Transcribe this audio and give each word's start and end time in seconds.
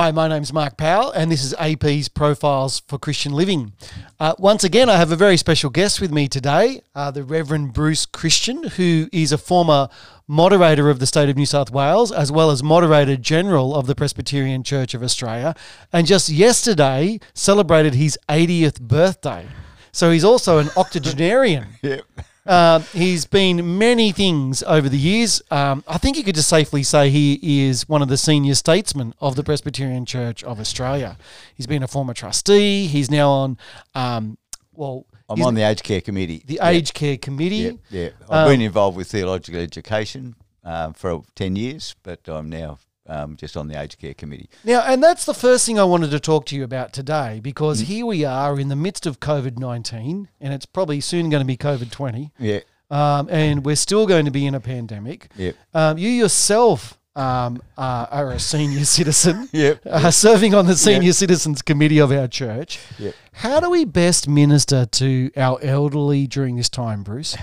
Hi, 0.00 0.12
my 0.12 0.28
name's 0.28 0.52
Mark 0.52 0.76
Powell, 0.76 1.10
and 1.10 1.28
this 1.28 1.42
is 1.42 1.54
AP's 1.54 2.08
Profiles 2.08 2.78
for 2.86 3.00
Christian 3.00 3.32
Living. 3.32 3.72
Uh, 4.20 4.32
once 4.38 4.62
again, 4.62 4.88
I 4.88 4.96
have 4.96 5.10
a 5.10 5.16
very 5.16 5.36
special 5.36 5.70
guest 5.70 6.00
with 6.00 6.12
me 6.12 6.28
today, 6.28 6.82
uh, 6.94 7.10
the 7.10 7.24
Reverend 7.24 7.72
Bruce 7.72 8.06
Christian, 8.06 8.62
who 8.62 9.08
is 9.12 9.32
a 9.32 9.38
former 9.38 9.88
moderator 10.28 10.88
of 10.88 11.00
the 11.00 11.06
state 11.06 11.28
of 11.28 11.36
New 11.36 11.46
South 11.46 11.72
Wales, 11.72 12.12
as 12.12 12.30
well 12.30 12.52
as 12.52 12.62
moderator 12.62 13.16
general 13.16 13.74
of 13.74 13.88
the 13.88 13.96
Presbyterian 13.96 14.62
Church 14.62 14.94
of 14.94 15.02
Australia, 15.02 15.56
and 15.92 16.06
just 16.06 16.28
yesterday 16.28 17.18
celebrated 17.34 17.96
his 17.96 18.16
80th 18.28 18.80
birthday. 18.80 19.48
So 19.90 20.12
he's 20.12 20.22
also 20.22 20.58
an 20.58 20.68
octogenarian. 20.76 21.66
Yep. 21.82 22.04
Uh, 22.48 22.78
he's 22.94 23.26
been 23.26 23.76
many 23.78 24.10
things 24.10 24.62
over 24.62 24.88
the 24.88 24.96
years. 24.98 25.42
Um, 25.50 25.84
I 25.86 25.98
think 25.98 26.16
you 26.16 26.24
could 26.24 26.34
just 26.34 26.48
safely 26.48 26.82
say 26.82 27.10
he 27.10 27.66
is 27.68 27.86
one 27.88 28.00
of 28.00 28.08
the 28.08 28.16
senior 28.16 28.54
statesmen 28.54 29.12
of 29.20 29.36
the 29.36 29.44
Presbyterian 29.44 30.06
Church 30.06 30.42
of 30.44 30.58
Australia. 30.58 31.18
He's 31.54 31.66
been 31.66 31.82
a 31.82 31.88
former 31.88 32.14
trustee. 32.14 32.86
He's 32.86 33.10
now 33.10 33.28
on, 33.30 33.58
um, 33.94 34.38
well, 34.72 35.04
I'm 35.28 35.42
on 35.42 35.54
the 35.54 35.62
aged 35.62 35.84
care 35.84 36.00
committee. 36.00 36.42
the 36.46 36.54
Yeah, 36.54 36.68
Aged 36.68 36.94
Care 36.94 37.18
Committee. 37.18 37.56
Yeah, 37.56 37.72
yeah. 37.90 38.08
I've 38.30 38.46
Um, 38.46 38.52
been 38.54 38.62
involved 38.62 38.96
with 38.96 39.10
theological 39.10 39.60
education 39.60 40.34
um, 40.64 40.94
for 40.94 41.22
10 41.36 41.54
years, 41.54 41.94
but 42.02 42.26
I'm 42.28 42.48
now 42.48 42.78
um, 43.08 43.36
just 43.36 43.56
on 43.56 43.68
the 43.68 43.80
aged 43.80 43.98
care 43.98 44.14
committee. 44.14 44.48
Now, 44.64 44.82
and 44.82 45.02
that's 45.02 45.24
the 45.24 45.34
first 45.34 45.64
thing 45.66 45.78
I 45.78 45.84
wanted 45.84 46.10
to 46.10 46.20
talk 46.20 46.46
to 46.46 46.56
you 46.56 46.64
about 46.64 46.92
today 46.92 47.38
Mm. 47.38 47.42
because 47.42 47.80
here 47.80 48.06
we 48.06 48.24
are 48.24 48.58
in 48.60 48.68
the 48.68 48.76
midst 48.76 49.06
of 49.06 49.18
COVID 49.20 49.58
19, 49.58 50.28
and 50.40 50.52
it's 50.54 50.66
probably 50.66 51.00
soon 51.00 51.30
going 51.30 51.40
to 51.40 51.46
be 51.46 51.56
COVID 51.56 51.90
20, 51.90 52.32
Yeah, 52.38 52.60
um, 52.90 53.28
and 53.30 53.64
we're 53.64 53.76
still 53.76 54.06
going 54.06 54.24
to 54.26 54.30
be 54.30 54.46
in 54.46 54.54
a 54.54 54.60
pandemic. 54.60 55.28
yeah. 55.36 55.52
Um, 55.74 55.98
you 55.98 56.08
yourself 56.10 56.98
um, 57.16 57.60
are, 57.76 58.06
are 58.12 58.30
a 58.30 58.38
senior 58.38 58.84
citizen, 58.96 59.48
Yep. 59.52 59.80
uh, 59.86 60.10
serving 60.12 60.54
on 60.54 60.66
the 60.66 60.76
Senior 60.76 61.12
Citizens 61.12 61.62
Committee 61.62 61.98
of 61.98 62.12
our 62.12 62.28
church. 62.28 62.78
Yep. 62.98 63.14
How 63.32 63.58
do 63.58 63.70
we 63.70 63.84
best 63.84 64.28
minister 64.28 64.86
to 64.86 65.30
our 65.36 65.58
elderly 65.62 66.26
during 66.28 66.54
this 66.56 66.68
time, 66.68 67.02
Bruce? 67.02 67.36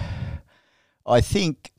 I 1.06 1.20
think 1.22 1.72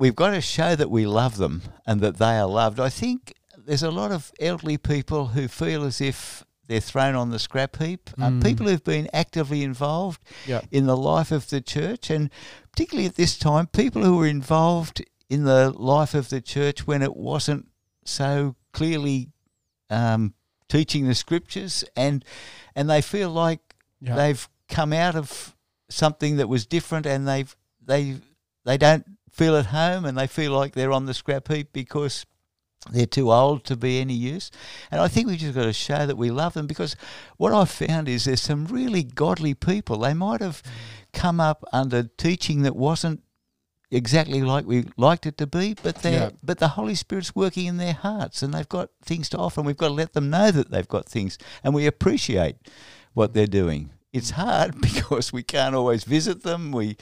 we've 0.00 0.16
got 0.16 0.30
to 0.30 0.40
show 0.40 0.74
that 0.74 0.90
we 0.90 1.06
love 1.06 1.36
them 1.36 1.62
and 1.86 2.00
that 2.00 2.16
they 2.16 2.38
are 2.38 2.46
loved. 2.46 2.80
I 2.80 2.88
think 2.88 3.34
there's 3.56 3.82
a 3.84 3.90
lot 3.90 4.10
of 4.10 4.32
elderly 4.40 4.78
people 4.78 5.26
who 5.28 5.46
feel 5.46 5.84
as 5.84 6.00
if 6.00 6.42
they're 6.66 6.80
thrown 6.80 7.14
on 7.14 7.30
the 7.30 7.38
scrap 7.38 7.76
heap. 7.76 8.10
Uh, 8.18 8.30
Mm. 8.30 8.42
people 8.44 8.66
who've 8.66 8.82
been 8.84 9.08
actively 9.12 9.62
involved 9.62 10.20
Yeah. 10.46 10.62
in 10.70 10.86
the 10.86 10.96
life 10.96 11.30
of 11.30 11.50
the 11.50 11.60
church, 11.60 12.10
and 12.10 12.30
particularly 12.72 13.06
at 13.06 13.16
this 13.16 13.36
time, 13.38 13.66
people 13.66 14.02
who 14.02 14.16
were 14.16 14.26
involved 14.26 15.04
in 15.28 15.44
the 15.44 15.70
life 15.70 16.14
of 16.14 16.28
the 16.30 16.40
church 16.40 16.86
when 16.86 17.02
it 17.02 17.14
wasn't 17.16 17.68
so 18.04 18.56
clearly 18.72 19.28
um, 19.90 20.34
teaching 20.68 21.06
the 21.08 21.14
scriptures, 21.16 21.84
and 21.96 22.24
and 22.76 22.88
they 22.88 23.02
feel 23.02 23.28
like 23.30 23.74
Yeah. 24.00 24.14
they've 24.14 24.48
come 24.68 24.92
out 24.92 25.16
of 25.16 25.56
something 25.88 26.36
that 26.36 26.48
was 26.48 26.64
different, 26.66 27.04
and 27.06 27.26
they've 27.26 27.54
they 27.84 28.20
they 28.64 28.78
don't 28.78 29.04
feel 29.40 29.56
at 29.56 29.66
home, 29.66 30.04
and 30.04 30.18
they 30.18 30.26
feel 30.26 30.52
like 30.52 30.74
they're 30.74 30.92
on 30.92 31.06
the 31.06 31.14
scrap 31.14 31.48
heap 31.48 31.72
because 31.72 32.26
they're 32.90 33.06
too 33.06 33.32
old 33.32 33.64
to 33.64 33.74
be 33.76 33.98
any 33.98 34.12
use. 34.12 34.50
And 34.90 35.00
I 35.00 35.08
think 35.08 35.26
we've 35.28 35.38
just 35.38 35.54
got 35.54 35.64
to 35.64 35.72
show 35.72 36.04
that 36.04 36.16
we 36.18 36.30
love 36.30 36.52
them 36.52 36.66
because 36.66 36.94
what 37.38 37.52
I've 37.54 37.70
found 37.70 38.06
is 38.08 38.24
there's 38.24 38.42
some 38.42 38.66
really 38.66 39.02
godly 39.02 39.54
people. 39.54 39.98
They 39.98 40.12
might 40.14 40.42
have 40.42 40.62
come 41.14 41.40
up 41.40 41.64
under 41.72 42.02
teaching 42.02 42.62
that 42.62 42.76
wasn't 42.76 43.22
exactly 43.90 44.42
like 44.42 44.66
we 44.66 44.84
liked 44.98 45.24
it 45.26 45.38
to 45.38 45.46
be, 45.46 45.74
but 45.82 45.96
they 46.02 46.12
Yeah. 46.12 46.30
but 46.42 46.58
the 46.58 46.68
Holy 46.68 46.94
Spirit's 46.94 47.34
working 47.34 47.66
in 47.66 47.78
their 47.78 47.94
hearts 47.94 48.42
and 48.42 48.52
they've 48.52 48.68
got 48.68 48.90
things 49.02 49.28
to 49.30 49.38
offer 49.38 49.60
and 49.60 49.66
we've 49.66 49.76
got 49.84 49.88
to 49.88 49.94
let 49.94 50.12
them 50.12 50.28
know 50.30 50.50
that 50.50 50.70
they've 50.70 50.86
got 50.96 51.08
things 51.08 51.38
and 51.64 51.74
we 51.74 51.86
appreciate 51.86 52.56
what 53.14 53.32
they're 53.34 53.46
doing. 53.62 53.90
It's 54.12 54.30
hard 54.32 54.80
because 54.88 55.32
we 55.32 55.42
can't 55.42 55.74
always 55.74 56.04
visit 56.04 56.42
them. 56.42 56.72
We 56.72 56.86
you 56.86 56.96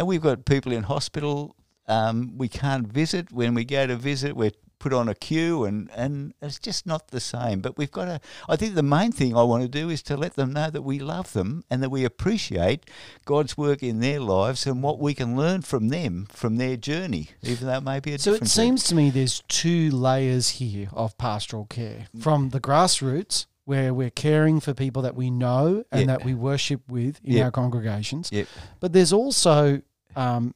know, 0.00 0.04
we've 0.04 0.20
got 0.22 0.44
people 0.44 0.72
in 0.72 0.82
hospital 0.84 1.56
um, 1.86 2.32
we 2.36 2.48
can't 2.48 2.86
visit. 2.86 3.32
When 3.32 3.54
we 3.54 3.64
go 3.64 3.86
to 3.86 3.96
visit, 3.96 4.36
we're 4.36 4.52
put 4.80 4.92
on 4.92 5.08
a 5.08 5.14
queue, 5.14 5.64
and, 5.64 5.88
and 5.96 6.34
it's 6.42 6.58
just 6.58 6.86
not 6.86 7.08
the 7.08 7.20
same. 7.20 7.60
But 7.60 7.78
we've 7.78 7.90
got 7.90 8.04
to. 8.04 8.20
I 8.48 8.56
think 8.56 8.74
the 8.74 8.82
main 8.82 9.12
thing 9.12 9.34
I 9.34 9.42
want 9.42 9.62
to 9.62 9.68
do 9.68 9.88
is 9.88 10.02
to 10.02 10.16
let 10.16 10.34
them 10.34 10.52
know 10.52 10.68
that 10.68 10.82
we 10.82 10.98
love 10.98 11.32
them 11.32 11.64
and 11.70 11.82
that 11.82 11.88
we 11.90 12.04
appreciate 12.04 12.90
God's 13.24 13.56
work 13.56 13.82
in 13.82 14.00
their 14.00 14.20
lives 14.20 14.66
and 14.66 14.82
what 14.82 14.98
we 14.98 15.14
can 15.14 15.36
learn 15.36 15.62
from 15.62 15.88
them, 15.88 16.26
from 16.30 16.56
their 16.56 16.76
journey, 16.76 17.30
even 17.42 17.66
though 17.66 17.78
it 17.78 17.82
may 17.82 17.98
be 18.00 18.12
a 18.12 18.18
So 18.18 18.34
it 18.34 18.46
seems 18.46 18.84
to 18.84 18.94
me 18.94 19.08
there's 19.08 19.42
two 19.48 19.90
layers 19.90 20.50
here 20.50 20.88
of 20.92 21.16
pastoral 21.16 21.64
care 21.64 22.08
from 22.20 22.50
the 22.50 22.60
grassroots, 22.60 23.46
where 23.64 23.94
we're 23.94 24.10
caring 24.10 24.60
for 24.60 24.74
people 24.74 25.00
that 25.00 25.14
we 25.14 25.30
know 25.30 25.84
and 25.90 26.02
Yeah. 26.02 26.06
that 26.08 26.24
we 26.26 26.34
worship 26.34 26.82
with 26.90 27.20
in 27.24 27.38
Yeah. 27.38 27.44
our 27.44 27.50
congregations. 27.50 28.28
Yep. 28.30 28.46
But 28.80 28.92
there's 28.92 29.14
also, 29.14 29.80
um, 30.14 30.54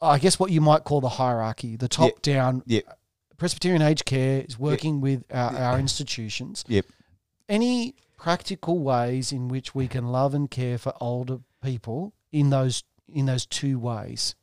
I 0.00 0.18
guess, 0.18 0.38
what 0.38 0.50
you 0.50 0.60
might 0.60 0.84
call 0.84 1.00
the 1.00 1.08
hierarchy, 1.08 1.76
the 1.76 1.88
top 1.88 2.22
down. 2.22 2.62
Yep. 2.66 2.84
Presbyterian 3.36 3.82
Aged 3.82 4.04
Care 4.04 4.44
is 4.48 4.58
working 4.58 5.00
with 5.00 5.24
our, 5.30 5.54
our 5.56 5.78
institutions. 5.78 6.64
Yep. 6.68 6.86
Any 7.48 7.94
practical 8.16 8.78
ways 8.78 9.32
in 9.32 9.48
which 9.48 9.74
we 9.74 9.88
can 9.88 10.06
love 10.06 10.34
and 10.34 10.50
care 10.50 10.78
for 10.78 10.94
older 11.00 11.38
people 11.62 12.14
in 12.32 12.50
those 12.50 12.82
in 13.08 13.26
those 13.26 13.46
two 13.46 13.78
ways? 13.78 14.34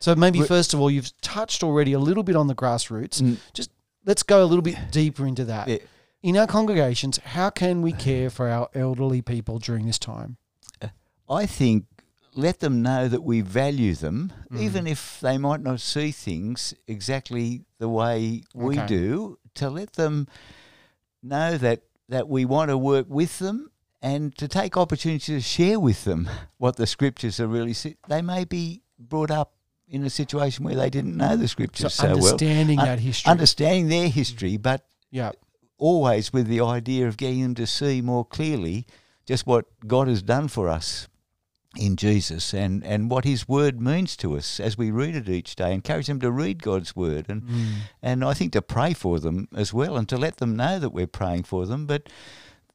So 0.00 0.14
maybe 0.14 0.42
first 0.42 0.74
of 0.74 0.80
all, 0.80 0.90
you've 0.90 1.18
touched 1.20 1.62
already 1.64 1.92
a 1.92 1.98
little 1.98 2.22
bit 2.22 2.36
on 2.36 2.46
the 2.46 2.54
grassroots. 2.54 3.20
Mm. 3.20 3.38
Just 3.52 3.70
let's 4.04 4.22
go 4.22 4.42
a 4.42 4.46
little 4.46 4.62
bit 4.62 4.76
deeper 4.90 5.26
into 5.26 5.44
that. 5.46 5.68
Yeah. 5.68 5.78
In 6.22 6.36
our 6.36 6.46
congregations, 6.46 7.18
how 7.18 7.50
can 7.50 7.82
we 7.82 7.92
care 7.92 8.30
for 8.30 8.48
our 8.48 8.68
elderly 8.74 9.22
people 9.22 9.58
during 9.58 9.86
this 9.86 9.98
time? 9.98 10.36
I 11.28 11.46
think 11.46 11.84
let 12.38 12.60
them 12.60 12.82
know 12.82 13.08
that 13.08 13.22
we 13.24 13.40
value 13.40 13.94
them, 13.94 14.32
Mm. 14.50 14.60
even 14.60 14.86
if 14.86 15.18
they 15.20 15.36
might 15.38 15.60
not 15.60 15.80
see 15.80 16.10
things 16.12 16.72
exactly 16.86 17.64
the 17.78 17.88
way 17.88 18.42
we 18.54 18.78
Okay. 18.78 18.86
do, 18.86 19.38
to 19.54 19.68
let 19.68 19.94
them 19.94 20.26
know 21.22 21.58
that, 21.58 21.82
that 22.08 22.28
we 22.28 22.44
want 22.44 22.68
to 22.70 22.78
work 22.78 23.06
with 23.08 23.38
them 23.40 23.70
and 24.00 24.36
to 24.38 24.46
take 24.46 24.76
opportunity 24.76 25.34
to 25.34 25.40
share 25.40 25.80
with 25.80 26.04
them 26.04 26.28
what 26.58 26.76
the 26.76 26.86
scriptures 26.86 27.40
are 27.40 27.48
really. 27.48 27.72
si- 27.74 27.96
They 28.08 28.22
may 28.22 28.44
be 28.44 28.82
brought 28.98 29.30
up 29.32 29.54
in 29.88 30.04
a 30.04 30.10
situation 30.10 30.64
where 30.64 30.76
they 30.76 30.90
didn't 30.90 31.16
know 31.16 31.34
the 31.36 31.48
So 31.48 31.52
scriptures 31.52 31.94
so, 31.94 32.04
well. 32.04 32.14
understanding 32.16 32.78
Un- 32.78 32.84
that 32.86 33.00
history. 33.00 33.30
Understanding 33.30 33.88
their 33.88 34.08
history, 34.08 34.56
but 34.56 34.86
yeah. 35.10 35.32
always 35.78 36.32
with 36.32 36.46
the 36.46 36.60
idea 36.60 37.08
of 37.08 37.16
getting 37.16 37.42
them 37.42 37.54
to 37.56 37.66
see 37.66 38.00
more 38.00 38.24
clearly 38.24 38.86
just 39.26 39.46
what 39.46 39.64
God 39.86 40.06
has 40.08 40.22
done 40.22 40.46
for 40.48 40.68
us 40.68 41.08
in 41.78 41.96
Jesus 41.96 42.52
and, 42.52 42.84
and 42.84 43.10
what 43.10 43.24
His 43.24 43.48
Word 43.48 43.80
means 43.80 44.16
to 44.18 44.36
us 44.36 44.58
as 44.60 44.76
we 44.76 44.90
read 44.90 45.14
it 45.16 45.28
each 45.28 45.54
day. 45.56 45.72
Encourage 45.72 46.06
them 46.08 46.20
to 46.20 46.30
read 46.30 46.62
God's 46.62 46.94
Word 46.96 47.26
and, 47.28 47.42
Mm. 47.42 47.66
and 48.02 48.24
I 48.24 48.34
think 48.34 48.52
to 48.54 48.62
pray 48.62 48.92
for 48.94 49.20
them 49.20 49.48
as 49.56 49.72
well 49.72 49.96
and 49.96 50.08
to 50.08 50.16
let 50.18 50.36
them 50.38 50.56
know 50.56 50.78
that 50.78 50.90
we're 50.90 51.06
praying 51.06 51.44
for 51.44 51.66
them, 51.66 51.86
but 51.86 52.08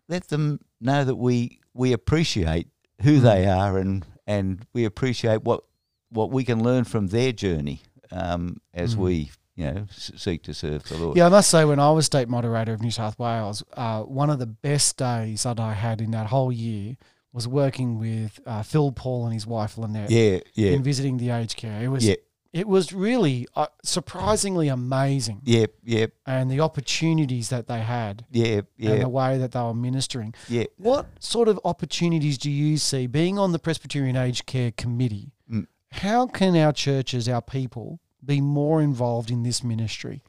let 0.07 0.29
them 0.29 0.59
know 0.81 1.03
that 1.03 1.15
we 1.15 1.59
we 1.73 1.91
appreciate 1.91 2.67
who 3.01 3.19
they 3.19 3.45
are 3.47 3.77
and, 3.77 4.05
and 4.27 4.65
we 4.73 4.85
appreciate 4.85 5.43
what 5.43 5.63
what 6.09 6.29
we 6.31 6.43
can 6.43 6.63
learn 6.63 6.83
from 6.83 7.07
their 7.07 7.31
journey 7.31 7.81
um, 8.11 8.61
as 8.73 8.95
Mm. 8.95 8.99
we 8.99 9.31
you 9.55 9.65
know 9.71 9.85
s- 9.89 10.11
seek 10.15 10.43
to 10.43 10.53
serve 10.53 10.83
the 10.83 10.97
Lord. 10.97 11.17
Yeah, 11.17 11.25
I 11.25 11.29
must 11.29 11.49
say, 11.49 11.65
when 11.65 11.79
I 11.79 11.91
was 11.91 12.05
state 12.05 12.29
moderator 12.29 12.73
of 12.73 12.81
New 12.81 12.91
South 12.91 13.17
Wales, 13.19 13.63
uh, 13.73 14.01
one 14.03 14.29
of 14.29 14.39
the 14.39 14.45
best 14.47 14.97
days 14.97 15.43
that 15.43 15.59
I 15.59 15.73
had 15.73 15.99
in 16.01 16.11
that 16.11 16.27
whole 16.27 16.51
year 16.51 16.95
was 17.33 17.47
working 17.47 17.99
with 17.99 18.39
uh, 18.45 18.61
Phil 18.63 18.91
Paul 18.91 19.25
and 19.25 19.33
his 19.33 19.47
wife 19.47 19.77
Lynette 19.77 20.11
yeah, 20.11 20.39
yeah, 20.53 20.71
in 20.71 20.83
visiting 20.83 21.17
the 21.17 21.31
aged 21.31 21.57
care. 21.57 21.81
It 21.81 21.87
was 21.87 22.05
yeah, 22.05 22.15
it 22.53 22.67
was 22.67 22.93
really 22.93 23.47
uh, 23.55 23.65
surprisingly 23.83 24.67
amazing, 24.67 25.41
yeah, 25.43 25.65
yeah. 25.83 26.05
and 26.27 26.51
the 26.51 26.59
opportunities 26.59 27.49
that 27.49 27.67
they 27.67 27.79
had 27.79 28.25
Yeah, 28.29 28.61
and 28.77 29.01
the 29.01 29.09
way 29.09 29.39
that 29.39 29.51
they 29.51 29.59
were 29.59 29.73
ministering. 29.73 30.35
yeah. 30.47 30.65
What 30.77 31.07
sort 31.19 31.47
of 31.47 31.59
opportunities 31.65 32.37
do 32.37 32.51
you 32.51 32.77
see 32.77 33.07
being 33.07 33.39
on 33.39 33.51
the 33.51 33.59
Presbyterian 33.59 34.15
Aged 34.15 34.45
Care 34.45 34.71
Committee? 34.71 35.31
Mm. 35.51 35.65
How 35.91 36.27
can 36.27 36.55
our 36.55 36.71
churches, 36.71 37.27
our 37.27 37.41
people, 37.41 37.99
be 38.23 38.39
more 38.39 38.81
involved 38.81 39.31
in 39.31 39.41
this 39.41 39.63
ministry? 39.63 40.21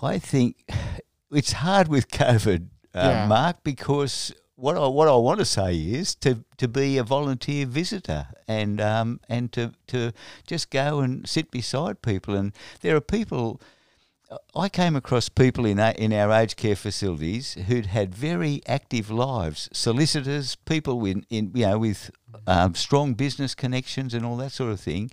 I 0.00 0.18
think 0.18 0.64
it's 1.30 1.52
hard 1.52 1.88
with 1.88 2.08
COVID, 2.08 2.68
uh. 2.94 3.26
Mark, 3.28 3.62
because 3.62 4.32
what 4.58 4.76
I 4.76 4.86
what 4.88 5.08
I 5.08 5.14
want 5.14 5.38
to 5.38 5.44
say 5.44 5.76
is 5.76 6.16
to, 6.16 6.44
to 6.56 6.66
be 6.66 6.98
a 6.98 7.04
volunteer 7.04 7.64
visitor 7.64 8.26
and 8.48 8.80
um, 8.80 9.20
and 9.28 9.52
to 9.52 9.72
to 9.86 10.12
just 10.46 10.70
go 10.70 10.98
and 10.98 11.28
sit 11.28 11.50
beside 11.50 12.02
people. 12.02 12.34
And 12.34 12.52
there 12.80 12.96
are 12.96 13.00
people. 13.00 13.60
I 14.54 14.68
came 14.68 14.94
across 14.94 15.30
people 15.30 15.64
in 15.64 15.80
our, 15.80 15.92
in 15.92 16.12
our 16.12 16.30
aged 16.30 16.58
care 16.58 16.76
facilities 16.76 17.54
who'd 17.54 17.86
had 17.86 18.14
very 18.14 18.60
active 18.66 19.10
lives, 19.10 19.70
solicitors, 19.72 20.54
people 20.54 21.02
in, 21.06 21.24
in 21.30 21.52
you 21.54 21.64
know 21.64 21.78
with 21.78 22.10
um, 22.46 22.74
strong 22.74 23.14
business 23.14 23.54
connections 23.54 24.12
and 24.12 24.26
all 24.26 24.36
that 24.36 24.52
sort 24.52 24.72
of 24.72 24.80
thing, 24.80 25.10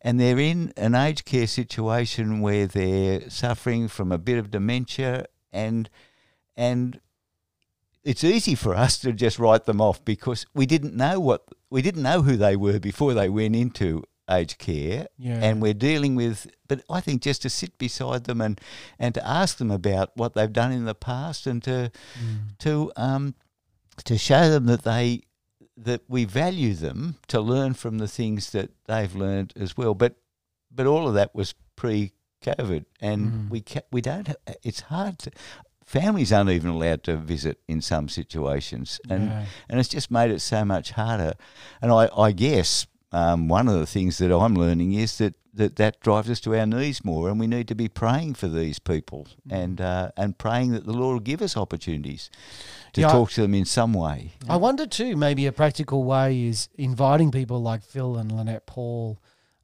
and 0.00 0.18
they're 0.18 0.38
in 0.38 0.72
an 0.76 0.94
aged 0.94 1.24
care 1.26 1.48
situation 1.48 2.40
where 2.40 2.66
they're 2.66 3.28
suffering 3.28 3.88
from 3.88 4.10
a 4.12 4.18
bit 4.18 4.38
of 4.38 4.50
dementia 4.50 5.26
and 5.52 5.90
and 6.56 7.00
it's 8.04 8.24
easy 8.24 8.54
for 8.54 8.74
us 8.74 8.98
to 8.98 9.12
just 9.12 9.38
write 9.38 9.64
them 9.64 9.80
off 9.80 10.04
because 10.04 10.46
we 10.54 10.66
didn't 10.66 10.94
know 10.96 11.20
what 11.20 11.42
we 11.70 11.82
didn't 11.82 12.02
know 12.02 12.22
who 12.22 12.36
they 12.36 12.56
were 12.56 12.78
before 12.80 13.14
they 13.14 13.28
went 13.28 13.54
into 13.54 14.02
aged 14.30 14.58
care 14.58 15.06
Yeah. 15.18 15.40
and 15.42 15.60
we're 15.60 15.74
dealing 15.74 16.14
with 16.14 16.46
but 16.68 16.82
I 16.88 17.00
think 17.00 17.20
just 17.22 17.42
to 17.42 17.50
sit 17.50 17.76
beside 17.78 18.24
them 18.24 18.40
and 18.40 18.60
and 18.98 19.12
to 19.14 19.26
ask 19.26 19.58
them 19.58 19.70
about 19.70 20.10
what 20.16 20.34
they've 20.34 20.52
done 20.52 20.72
in 20.72 20.84
the 20.84 20.94
past 20.94 21.46
and 21.46 21.62
to 21.64 21.90
Mm. 22.22 22.58
to 22.58 22.92
um 22.96 23.34
to 24.04 24.16
show 24.16 24.48
them 24.48 24.66
that 24.66 24.82
they 24.84 25.22
that 25.76 26.02
we 26.08 26.24
value 26.24 26.74
them 26.74 27.16
to 27.28 27.40
learn 27.40 27.74
from 27.74 27.98
the 27.98 28.08
things 28.08 28.50
that 28.50 28.70
they've 28.86 29.14
learned 29.14 29.52
as 29.56 29.76
well 29.76 29.94
but 29.94 30.14
but 30.70 30.86
all 30.86 31.08
of 31.08 31.14
that 31.14 31.34
was 31.34 31.54
pre 31.76 32.12
covid 32.42 32.84
and 33.00 33.20
Mm. 33.32 33.50
we 33.50 33.60
ca- 33.62 33.88
we 33.92 34.00
don't 34.00 34.28
ha- 34.28 34.54
it's 34.62 34.80
hard 34.82 35.18
to 35.18 35.30
families 35.90 36.32
aren't 36.32 36.50
even 36.50 36.70
allowed 36.70 37.02
to 37.02 37.16
visit 37.16 37.58
in 37.66 37.80
some 37.82 38.08
situations 38.08 39.00
and 39.08 39.22
and 39.68 39.80
it's 39.80 39.88
just 39.88 40.10
made 40.10 40.30
it 40.30 40.40
so 40.40 40.64
much 40.64 40.92
harder. 40.92 41.32
And 41.82 41.90
I, 41.90 42.08
I 42.28 42.30
guess 42.32 42.86
um, 43.12 43.48
one 43.48 43.66
of 43.72 43.74
the 43.74 43.86
things 43.86 44.18
that 44.18 44.30
I'm 44.32 44.54
learning 44.54 44.92
is 44.94 45.18
that, 45.18 45.34
that 45.54 45.74
that 45.76 45.98
drives 46.00 46.30
us 46.30 46.40
to 46.42 46.54
our 46.56 46.64
knees 46.66 47.04
more, 47.04 47.28
and 47.28 47.40
we 47.40 47.48
need 47.48 47.66
to 47.68 47.74
be 47.74 47.88
praying 47.88 48.34
for 48.36 48.46
these 48.48 48.78
people 48.78 49.26
Mm. 49.48 49.62
and 49.62 49.80
uh, 49.80 50.10
and 50.16 50.38
praying 50.38 50.72
that 50.74 50.84
the 50.84 50.92
Lord 50.92 51.14
will 51.14 51.20
give 51.32 51.42
us 51.42 51.56
opportunities 51.56 52.30
to 52.92 53.00
Yeah, 53.00 53.08
I- 53.08 53.12
talk 53.12 53.30
to 53.32 53.42
them 53.42 53.54
in 53.54 53.64
some 53.64 53.92
way. 53.92 54.18
I 54.48 54.56
wonder 54.56 54.86
too, 54.86 55.16
maybe 55.16 55.46
a 55.46 55.52
practical 55.52 56.04
way 56.04 56.44
is 56.50 56.68
inviting 56.78 57.30
people 57.32 57.60
like 57.70 57.82
Phil 57.82 58.16
and 58.16 58.30
Lynette 58.30 58.66
Paul 58.66 59.18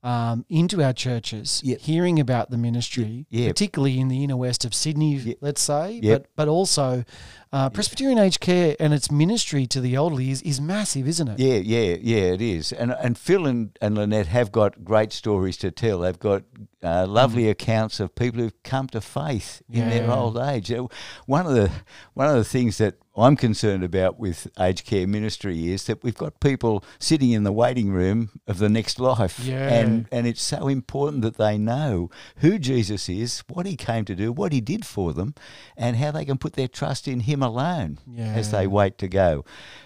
um, 0.07 0.45
into 0.49 0.81
our 0.83 0.93
churches, 0.93 1.61
Yeah. 1.65 1.77
hearing 1.81 2.21
about 2.21 2.51
the 2.51 2.57
ministry, 2.57 3.27
Yeah. 3.29 3.49
particularly 3.49 3.99
in 3.99 4.07
the 4.09 4.23
inner 4.23 4.37
west 4.37 4.65
of 4.65 4.73
Sydney, 4.73 5.17
Yeah. 5.17 5.35
let's 5.41 5.61
say, 5.61 5.99
Yeah. 6.03 6.15
but 6.15 6.27
but 6.37 6.49
also 6.49 7.05
uh, 7.53 7.71
Presbyterian 7.71 8.19
Aged 8.19 8.41
Care 8.41 8.77
and 8.79 8.93
its 8.93 9.11
ministry 9.11 9.67
to 9.69 9.81
the 9.81 9.95
elderly 9.95 10.31
is, 10.31 10.43
is 10.43 10.61
massive, 10.61 11.09
isn't 11.09 11.29
it? 11.29 11.39
Yeah, 11.39 11.57
yeah, 11.57 11.97
yeah, 12.03 12.35
it 12.35 12.41
is. 12.43 12.73
And 12.73 12.93
and 13.01 13.17
Phil 13.19 13.47
and, 13.47 13.71
and 13.81 13.97
Lynette 13.97 14.27
have 14.29 14.51
got 14.53 14.85
great 14.85 15.13
stories 15.13 15.57
to 15.59 15.71
tell. 15.71 16.01
They've 16.01 16.19
got 16.19 16.43
uh, 16.83 17.07
lovely 17.09 17.49
accounts 17.49 17.99
of 18.01 18.15
people 18.15 18.41
who've 18.41 18.63
come 18.63 18.87
to 18.89 19.01
faith 19.01 19.63
in 19.71 19.89
their 19.91 20.11
old 20.11 20.37
age. 20.39 20.71
Uh, 20.71 20.87
One 21.27 21.47
of 21.47 21.55
the 21.55 21.71
one 22.15 22.29
of 22.29 22.37
the 22.37 22.45
things 22.45 22.77
that 22.79 22.95
I'm 23.17 23.37
concerned 23.37 23.83
about 23.83 24.19
with 24.19 24.49
aged 24.61 24.85
care 24.85 25.07
ministry 25.07 25.73
is 25.73 25.85
that 25.85 26.03
we've 26.03 26.15
got 26.15 26.41
people 26.41 26.85
sitting 26.99 27.31
in 27.31 27.45
the 27.45 27.53
waiting 27.53 27.91
room 27.91 28.31
of 28.47 28.59
the 28.59 28.69
next 28.69 29.01
life. 29.01 29.41
Yeah. 29.41 29.69
And 29.69 30.07
and 30.13 30.27
it's 30.27 30.43
so 30.43 30.69
important 30.69 31.23
that 31.23 31.37
they 31.37 31.57
know 31.57 32.11
who 32.37 32.59
Jesus 32.59 33.09
is, 33.09 33.43
what 33.49 33.67
he 33.67 33.77
came 33.77 34.05
to 34.05 34.15
do, 34.15 34.33
what 34.33 34.53
he 34.53 34.61
did 34.61 34.85
for 34.85 35.13
them, 35.13 35.35
and 35.77 35.97
how 35.97 36.11
they 36.11 36.25
can 36.25 36.39
put 36.39 36.55
their 36.55 36.69
trust 36.69 37.09
in 37.09 37.21
him 37.21 37.43
alone 37.43 37.99
as 38.35 38.51
they 38.51 38.67
wait 38.67 38.99
to 38.99 39.09
go 39.09 39.45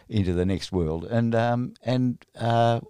into 0.09 0.33
the 0.33 0.44
next 0.44 0.73
world. 0.73 1.05
And 1.05 1.35
um, 1.35 1.75
and 1.85 2.25
uh, 2.38 2.81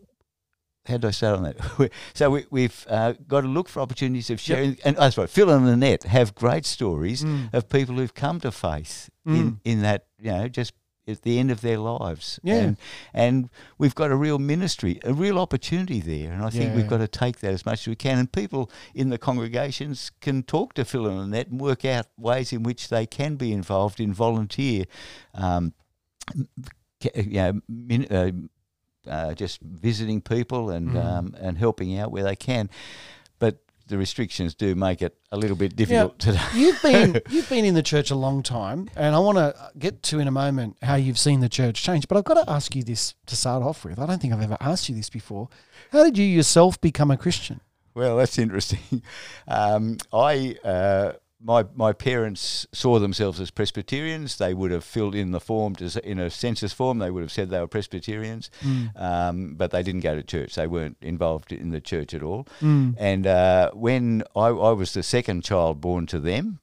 how 0.87 0.97
do 0.97 1.09
I 1.09 1.11
start 1.11 1.37
on 1.39 1.43
that? 1.45 1.91
so 2.15 2.31
we, 2.31 2.47
we've 2.51 2.87
uh, 2.89 3.13
got 3.29 3.43
to 3.43 3.49
look 3.49 3.69
for 3.69 3.81
opportunities 3.81 4.31
of 4.31 4.41
sharing. 4.41 4.77
And 4.85 4.97
that's 4.97 5.17
right. 5.19 5.29
Phil 5.31 5.51
and 5.51 5.67
Lynette 5.67 6.05
have 6.05 6.35
great 6.35 6.65
stories 6.67 7.23
Mm. 7.25 7.53
of 7.53 7.69
people 7.69 7.95
who've 7.97 8.15
come 8.15 8.41
to 8.41 8.51
faith 8.51 9.11
Mm. 9.27 9.37
in 9.37 9.61
in 9.65 9.83
that 9.83 10.07
you 10.19 10.31
know 10.33 10.49
just. 10.49 10.73
At 11.09 11.23
the 11.23 11.41
end 11.41 11.51
of 11.51 11.61
their 11.61 11.79
lives, 11.79 12.39
Yeah. 12.45 12.55
and 12.61 12.77
and 13.13 13.51
we've 13.79 13.95
got 13.97 14.13
a 14.13 14.17
real 14.17 14.39
ministry, 14.39 15.01
a 15.03 15.13
real 15.13 15.39
opportunity 15.41 15.99
there, 16.01 16.31
and 16.33 16.45
I 16.45 16.51
think 16.51 16.65
Yeah. 16.67 16.77
we've 16.77 16.87
got 16.87 16.99
to 16.99 17.09
take 17.09 17.41
that 17.41 17.53
as 17.53 17.67
much 17.67 17.81
as 17.81 17.89
we 17.89 17.97
can. 17.97 18.19
And 18.19 18.31
people 18.31 18.71
in 18.95 19.09
the 19.09 19.19
congregations 19.19 20.13
can 20.21 20.45
talk 20.45 20.75
to 20.75 20.85
Phil 20.85 21.07
and 21.09 21.19
Lynette 21.19 21.49
and 21.49 21.61
work 21.61 21.85
out 21.85 22.07
ways 22.17 22.53
in 22.53 22.63
which 22.63 22.89
they 22.91 23.07
can 23.07 23.35
be 23.37 23.51
involved 23.51 23.99
in 23.99 24.13
volunteer 24.15 24.85
um, 25.35 25.73
you 27.15 27.25
know, 27.33 27.61
min, 27.69 28.07
uh, 28.11 28.31
uh, 29.07 29.35
just 29.35 29.61
visiting 29.61 30.21
people 30.21 30.71
and 30.71 30.91
Mm. 30.91 31.05
um, 31.05 31.35
and 31.41 31.59
helping 31.59 31.99
out 31.99 32.11
where 32.13 32.25
they 32.25 32.37
can. 32.37 32.69
But 33.39 33.59
the 33.87 33.99
restrictions 33.99 34.55
do 34.55 34.75
make 34.77 35.03
it 35.03 35.17
a 35.33 35.37
little 35.37 35.57
bit 35.57 35.75
difficult 35.75 36.19
today. 36.19 36.41
You've 36.55 36.81
been 36.83 37.21
you've 37.29 37.49
been 37.49 37.65
in 37.65 37.75
the 37.75 37.83
church 37.83 38.11
a 38.11 38.15
long 38.15 38.43
time, 38.43 38.89
and 38.97 39.15
I 39.17 39.19
want 39.19 39.39
to 39.39 39.55
get 39.79 40.03
to 40.05 40.21
in 40.21 40.29
a 40.29 40.31
moment 40.31 40.77
how 40.83 40.95
you've 40.95 41.19
seen 41.19 41.41
the 41.41 41.49
church 41.49 41.83
change. 41.83 42.07
But 42.07 42.17
I've 42.19 42.25
got 42.25 42.45
to 42.45 42.51
ask 42.51 42.77
you 42.77 42.83
this 42.85 43.15
to 43.27 43.35
start 43.37 43.63
off 43.63 43.85
with. 43.85 43.99
I 43.99 44.07
don't 44.07 44.21
think 44.21 44.33
I've 44.33 44.43
ever 44.43 44.57
asked 44.61 44.89
you 44.89 44.95
this 44.95 45.11
before. 45.11 45.49
How 45.91 46.05
did 46.05 46.17
you 46.19 46.25
yourself 46.25 46.81
become 46.81 47.11
a 47.11 47.17
Christian? 47.17 47.61
Well, 47.95 48.17
that's 48.19 48.39
interesting. 48.39 49.03
Um, 49.49 49.97
I 50.13 50.55
uh, 50.65 51.13
my 51.43 51.65
my 51.75 51.93
parents 51.93 52.67
saw 52.73 52.99
themselves 52.99 53.41
as 53.41 53.51
Presbyterians. 53.51 54.37
They 54.37 54.55
would 54.55 54.71
have 54.71 54.85
filled 54.85 55.15
in 55.15 55.33
the 55.33 55.41
form 55.41 55.75
to, 55.77 56.09
in 56.09 56.19
a 56.19 56.31
census 56.31 56.73
form. 56.73 56.99
They 56.99 57.11
would 57.11 57.23
have 57.23 57.33
said 57.33 57.51
they 57.51 57.61
were 57.61 57.67
Presbyterians, 57.67 58.51
um, 58.97 59.55
but 59.55 59.71
they 59.71 59.83
didn't 59.83 60.03
go 60.03 60.15
to 60.15 60.23
church. 60.23 60.55
They 60.55 60.67
weren't 60.67 60.99
involved 61.01 61.53
in 61.53 61.71
the 61.71 61.81
church 61.81 62.15
at 62.15 62.23
all. 62.23 62.47
Mm. 62.61 62.95
And 62.99 63.27
uh, 63.27 63.71
when 63.73 64.23
I, 64.37 64.49
I 64.49 64.73
was 64.73 64.93
the 64.93 65.03
second 65.03 65.45
child 65.45 65.81
born 65.81 66.07
to 66.07 66.21
them, 66.21 66.61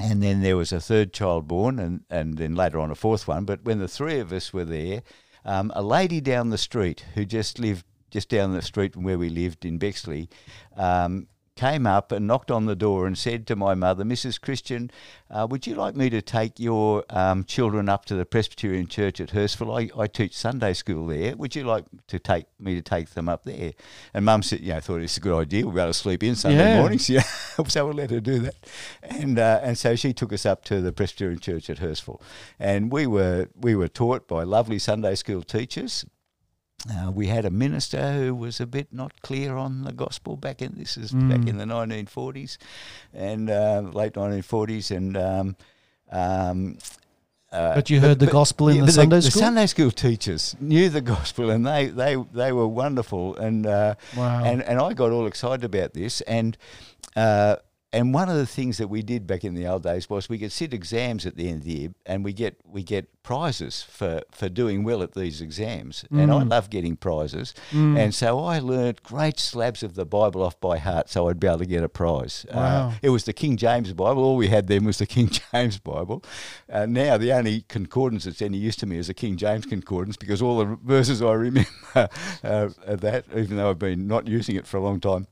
and 0.00 0.22
then 0.22 0.42
there 0.42 0.56
was 0.56 0.72
a 0.72 0.80
third 0.80 1.12
child 1.12 1.48
born, 1.48 1.78
and, 1.78 2.04
and 2.10 2.36
then 2.36 2.54
later 2.54 2.78
on 2.78 2.90
a 2.90 2.94
fourth 2.94 3.26
one. 3.26 3.44
But 3.44 3.64
when 3.64 3.78
the 3.78 3.88
three 3.88 4.20
of 4.20 4.32
us 4.32 4.52
were 4.52 4.64
there, 4.64 5.02
um, 5.44 5.72
a 5.74 5.82
lady 5.82 6.20
down 6.20 6.50
the 6.50 6.58
street 6.58 7.04
who 7.14 7.24
just 7.24 7.58
lived 7.58 7.84
just 8.10 8.28
down 8.28 8.52
the 8.52 8.62
street 8.62 8.94
from 8.94 9.02
where 9.02 9.18
we 9.18 9.28
lived 9.28 9.64
in 9.64 9.78
Bexley 9.78 10.28
um, 10.76 11.26
came 11.56 11.86
up 11.86 12.12
and 12.12 12.26
knocked 12.26 12.50
on 12.50 12.66
the 12.66 12.76
door 12.76 13.06
and 13.06 13.16
said 13.16 13.46
to 13.46 13.56
my 13.56 13.74
mother, 13.74 14.04
Mrs. 14.04 14.40
Christian, 14.40 14.90
uh, 15.30 15.46
would 15.50 15.66
you 15.66 15.74
like 15.74 15.96
me 15.96 16.10
to 16.10 16.20
take 16.22 16.60
your 16.60 17.04
um, 17.10 17.44
children 17.44 17.88
up 17.88 18.04
to 18.04 18.14
the 18.14 18.26
Presbyterian 18.26 18.86
Church 18.86 19.20
at 19.20 19.30
Hurstville? 19.30 19.90
I, 19.96 20.00
I 20.00 20.06
teach 20.06 20.36
Sunday 20.36 20.74
school 20.74 21.06
there. 21.06 21.34
Would 21.34 21.56
you 21.56 21.64
like 21.64 21.86
to 22.08 22.18
take 22.18 22.44
me 22.60 22.74
to 22.74 22.82
take 22.82 23.10
them 23.10 23.28
up 23.28 23.44
there? 23.44 23.72
And 24.12 24.24
Mum 24.26 24.42
said, 24.42 24.60
you 24.60 24.74
know, 24.74 24.80
thought 24.80 25.00
it's 25.00 25.16
a 25.16 25.20
good 25.20 25.36
idea. 25.36 25.64
We'll 25.64 25.74
be 25.74 25.80
able 25.80 25.90
to 25.90 25.94
sleep 25.98 26.22
in 26.22 26.36
Sunday 26.36 26.72
Yeah. 26.72 26.80
mornings. 26.80 27.08
Yeah, 27.16 27.22
so 27.68 27.86
we'll 27.86 27.94
let 27.94 28.10
her 28.10 28.20
do 28.20 28.38
that. 28.40 28.54
And 29.02 29.38
uh, 29.38 29.60
and 29.62 29.78
so 29.78 29.96
she 29.96 30.12
took 30.12 30.32
us 30.34 30.44
up 30.44 30.62
to 30.66 30.82
the 30.82 30.92
Presbyterian 30.92 31.38
Church 31.40 31.70
at 31.70 31.78
Hurstville, 31.78 32.20
and 32.60 32.92
we 32.92 33.06
were 33.06 33.48
we 33.58 33.74
were 33.74 33.88
taught 33.88 34.28
by 34.28 34.42
lovely 34.42 34.78
Sunday 34.78 35.14
school 35.14 35.42
teachers. 35.42 36.04
Uh, 36.88 37.10
we 37.10 37.26
had 37.26 37.44
a 37.44 37.50
minister 37.50 38.12
who 38.12 38.34
was 38.34 38.60
a 38.60 38.66
bit 38.66 38.86
not 38.92 39.12
clear 39.22 39.56
on 39.56 39.82
the 39.84 39.92
gospel 39.92 40.36
back 40.36 40.62
in 40.62 40.74
this 40.76 40.96
is 40.96 41.10
back 41.12 41.40
Mm. 41.40 41.48
in 41.48 41.56
the 41.58 41.64
1940s 41.64 42.58
and 43.14 43.50
uh, 43.50 43.80
late 43.92 44.12
1940s 44.14 44.90
and 44.96 45.16
um, 45.16 45.56
um, 46.12 46.78
uh, 47.52 47.74
But 47.74 47.90
you 47.90 48.00
heard 48.00 48.18
the 48.18 48.26
gospel 48.26 48.68
in 48.68 48.78
the 48.80 48.84
but 48.86 48.92
Sunday 48.94 49.16
the 49.16 49.30
school? 49.30 49.42
Sunday 49.42 49.66
school 49.66 49.90
teachers 49.90 50.54
knew 50.60 50.88
the 50.88 51.00
gospel 51.16 51.50
and 51.50 51.66
they 51.66 51.86
they, 51.86 52.16
they 52.34 52.52
were 52.52 52.68
wonderful 52.68 53.36
and 53.36 53.66
uh, 53.66 53.94
Wow. 54.16 54.44
and 54.44 54.62
and 54.62 54.78
I 54.80 54.92
got 54.94 55.10
all 55.10 55.26
excited 55.26 55.64
about 55.64 55.92
this 55.92 56.20
and 56.22 56.56
uh, 57.16 57.56
and 57.96 58.14
one 58.14 58.28
of 58.28 58.36
the 58.36 58.46
things 58.46 58.76
that 58.78 58.88
we 58.88 59.02
did 59.02 59.26
back 59.26 59.42
in 59.44 59.54
the 59.54 59.66
old 59.66 59.82
days 59.82 60.08
was 60.10 60.28
we 60.28 60.38
could 60.38 60.52
sit 60.52 60.72
exams 60.74 61.24
at 61.26 61.36
the 61.36 61.48
end 61.48 61.58
of 61.58 61.64
the 61.64 61.72
year 61.78 61.88
and 62.04 62.24
we 62.24 62.32
get 62.32 62.56
we 62.64 62.82
get 62.82 63.04
prizes 63.22 63.82
for, 63.82 64.20
for 64.30 64.48
doing 64.48 64.84
well 64.84 65.02
at 65.02 65.12
these 65.14 65.40
exams 65.40 66.04
and 66.10 66.30
I 66.32 66.42
Mm. 66.44 66.50
love 66.50 66.70
getting 66.70 66.96
prizes 66.96 67.54
Mm. 67.72 67.98
and 67.98 68.14
so 68.14 68.38
I 68.38 68.60
learned 68.60 69.02
great 69.02 69.40
slabs 69.40 69.82
of 69.82 69.94
the 69.94 70.04
Bible 70.04 70.42
off 70.42 70.60
by 70.60 70.78
heart 70.78 71.08
so 71.10 71.28
I'd 71.28 71.40
be 71.40 71.46
able 71.48 71.58
to 71.58 71.66
get 71.66 71.82
a 71.82 71.88
prize. 71.88 72.46
Wow. 72.54 72.88
Uh, 72.88 72.92
it 73.02 73.10
was 73.10 73.24
the 73.24 73.32
King 73.32 73.56
James 73.56 73.92
Bible. 73.92 74.22
All 74.22 74.36
we 74.36 74.48
had 74.48 74.66
then 74.68 74.84
was 74.84 74.98
the 74.98 75.06
King 75.16 75.28
James 75.52 75.78
Bible. 75.78 76.22
Uh, 76.72 76.86
now 76.86 77.16
the 77.16 77.32
only 77.32 77.62
concordance 77.62 78.24
that's 78.24 78.42
any 78.42 78.58
use 78.58 78.76
to 78.76 78.86
me 78.86 78.98
is 78.98 79.08
the 79.08 79.14
King 79.14 79.36
James 79.36 79.66
concordance 79.66 80.16
because 80.16 80.40
all 80.42 80.58
the 80.58 80.78
verses 80.84 81.20
I 81.22 81.32
remember 81.32 81.68
uh, 81.94 82.68
of 82.84 83.00
that, 83.00 83.24
even 83.36 83.56
though 83.56 83.70
I've 83.70 83.78
been 83.78 84.06
not 84.06 84.28
using 84.28 84.54
it 84.56 84.66
for 84.66 84.76
a 84.76 84.82
long 84.82 85.00
time. 85.00 85.26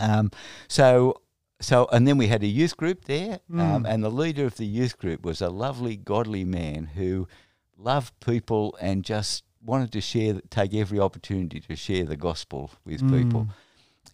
Um, 0.00 0.30
so. 0.68 1.20
So 1.60 1.88
and 1.92 2.06
then 2.08 2.16
we 2.18 2.28
had 2.28 2.42
a 2.42 2.46
youth 2.46 2.76
group 2.76 3.04
there, 3.04 3.40
um, 3.52 3.84
Mm. 3.84 3.88
and 3.88 4.02
the 4.04 4.10
leader 4.10 4.46
of 4.46 4.56
the 4.56 4.66
youth 4.66 4.96
group 4.98 5.22
was 5.24 5.40
a 5.42 5.50
lovely, 5.50 5.96
godly 5.96 6.44
man 6.44 6.84
who 6.96 7.28
loved 7.76 8.18
people 8.20 8.76
and 8.80 9.04
just 9.04 9.44
wanted 9.62 9.92
to 9.92 10.00
share, 10.00 10.40
take 10.50 10.72
every 10.74 10.98
opportunity 10.98 11.60
to 11.60 11.76
share 11.76 12.04
the 12.04 12.16
gospel 12.16 12.70
with 12.84 13.00
people 13.10 13.42
Mm. 13.44 13.50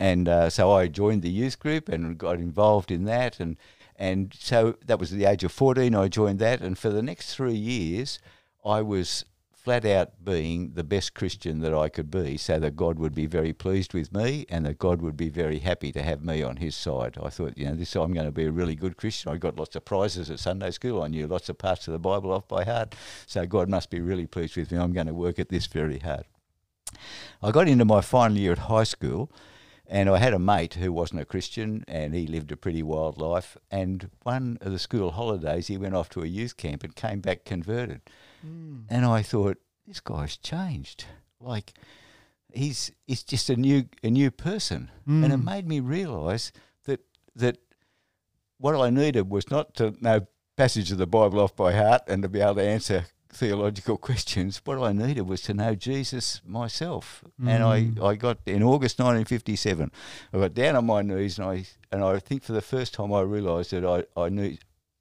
and 0.00 0.28
uh, 0.28 0.50
so 0.50 0.72
I 0.72 0.88
joined 0.88 1.22
the 1.22 1.30
youth 1.30 1.58
group 1.60 1.88
and 1.88 2.18
got 2.18 2.36
involved 2.40 2.90
in 2.90 3.04
that, 3.04 3.38
and 3.40 3.56
and 3.98 4.34
so 4.38 4.76
that 4.84 4.98
was 4.98 5.12
at 5.12 5.18
the 5.18 5.24
age 5.24 5.44
of 5.44 5.52
fourteen. 5.52 5.94
I 5.94 6.08
joined 6.08 6.38
that, 6.40 6.60
and 6.60 6.76
for 6.76 6.90
the 6.90 7.02
next 7.02 7.34
three 7.34 7.54
years, 7.54 8.18
I 8.64 8.82
was 8.82 9.24
flat 9.66 9.84
out 9.84 10.24
being 10.24 10.74
the 10.74 10.84
best 10.84 11.12
Christian 11.12 11.58
that 11.58 11.74
I 11.74 11.88
could 11.88 12.08
be, 12.08 12.36
so 12.36 12.60
that 12.60 12.76
God 12.76 13.00
would 13.00 13.16
be 13.16 13.26
very 13.26 13.52
pleased 13.52 13.94
with 13.94 14.12
me, 14.12 14.46
and 14.48 14.64
that 14.64 14.78
God 14.78 15.02
would 15.02 15.16
be 15.16 15.28
very 15.28 15.58
happy 15.58 15.90
to 15.90 16.04
have 16.04 16.24
me 16.24 16.40
on 16.40 16.58
His 16.58 16.76
side. 16.76 17.18
I 17.20 17.30
thought, 17.30 17.58
you 17.58 17.66
know, 17.66 17.74
this 17.74 17.96
I'm 17.96 18.12
going 18.12 18.26
to 18.26 18.30
be 18.30 18.44
a 18.44 18.52
really 18.52 18.76
good 18.76 18.96
Christian. 18.96 19.32
I 19.32 19.38
got 19.38 19.58
lots 19.58 19.74
of 19.74 19.84
prizes 19.84 20.30
at 20.30 20.38
Sunday 20.38 20.70
school. 20.70 21.02
I 21.02 21.08
knew 21.08 21.26
lots 21.26 21.48
of 21.48 21.58
parts 21.58 21.88
of 21.88 21.92
the 21.92 21.98
Bible 21.98 22.30
off 22.30 22.46
by 22.46 22.62
heart, 22.62 22.94
so 23.26 23.44
God 23.44 23.68
must 23.68 23.90
be 23.90 23.98
really 23.98 24.28
pleased 24.28 24.56
with 24.56 24.70
me. 24.70 24.78
I'm 24.78 24.92
going 24.92 25.08
to 25.08 25.14
work 25.14 25.40
at 25.40 25.48
this 25.48 25.66
very 25.66 25.98
hard. 25.98 26.26
I 27.42 27.50
got 27.50 27.66
into 27.66 27.84
my 27.84 28.02
final 28.02 28.36
year 28.38 28.52
at 28.52 28.58
high 28.58 28.84
school, 28.84 29.32
And 29.88 30.08
I 30.08 30.18
had 30.18 30.34
a 30.34 30.38
mate 30.38 30.74
who 30.74 30.92
wasn't 30.92 31.20
a 31.20 31.24
Christian, 31.24 31.84
and 31.86 32.14
he 32.14 32.26
lived 32.26 32.50
a 32.50 32.56
pretty 32.56 32.82
wild 32.82 33.20
life. 33.20 33.56
And 33.70 34.10
one 34.22 34.58
of 34.60 34.72
the 34.72 34.78
school 34.78 35.12
holidays, 35.12 35.68
he 35.68 35.78
went 35.78 35.94
off 35.94 36.08
to 36.10 36.22
a 36.22 36.26
youth 36.26 36.56
camp 36.56 36.82
and 36.82 36.94
came 36.94 37.20
back 37.20 37.44
converted. 37.44 38.00
And 38.88 39.04
I 39.04 39.22
thought, 39.22 39.58
this 39.86 40.00
guy's 40.00 40.36
changed. 40.36 41.04
Like, 41.40 41.74
he's 42.52 42.90
he's 43.06 43.22
just 43.22 43.50
a 43.50 43.56
new 43.56 43.84
a 44.02 44.10
new 44.10 44.30
person, 44.30 44.90
and 45.06 45.32
it 45.32 45.40
mm. 45.40 45.44
made 45.44 45.68
me 45.68 45.80
realise 45.80 46.52
that 46.84 47.00
that 47.34 47.58
what 48.58 48.74
I 48.74 48.90
needed 48.90 49.30
was 49.30 49.50
not 49.50 49.74
to 49.74 49.94
know 50.00 50.26
passage 50.56 50.90
of 50.90 50.98
the 50.98 51.06
Bible 51.06 51.40
off 51.40 51.54
by 51.54 51.72
heart 51.72 52.02
and 52.08 52.22
to 52.22 52.28
be 52.28 52.40
able 52.40 52.54
to 52.56 52.62
answer 52.62 53.06
theological 53.28 53.96
questions. 54.08 54.60
What 54.64 54.78
I 54.78 54.92
needed 54.92 55.28
was 55.28 55.42
to 55.42 55.54
know 55.54 55.74
Jesus 55.74 56.40
myself. 56.44 57.22
And 57.46 57.62
I, 57.62 57.82
mm. 57.82 58.02
I 58.02 58.14
got 58.14 58.38
in 58.46 58.62
August 58.62 58.98
1957, 58.98 59.90
I 60.32 60.38
got 60.38 60.54
down 60.54 60.76
on 60.76 60.86
my 60.86 61.02
knees 61.02 61.38
and 61.38 61.46
I 61.46 61.66
and 61.92 62.02
I 62.02 62.18
think 62.18 62.42
for 62.42 62.52
the 62.52 62.62
first 62.62 62.94
time 62.94 63.12
I 63.12 63.20
realised 63.20 63.72
that 63.72 63.84
I 63.84 64.20
I 64.20 64.28
knew. 64.28 64.56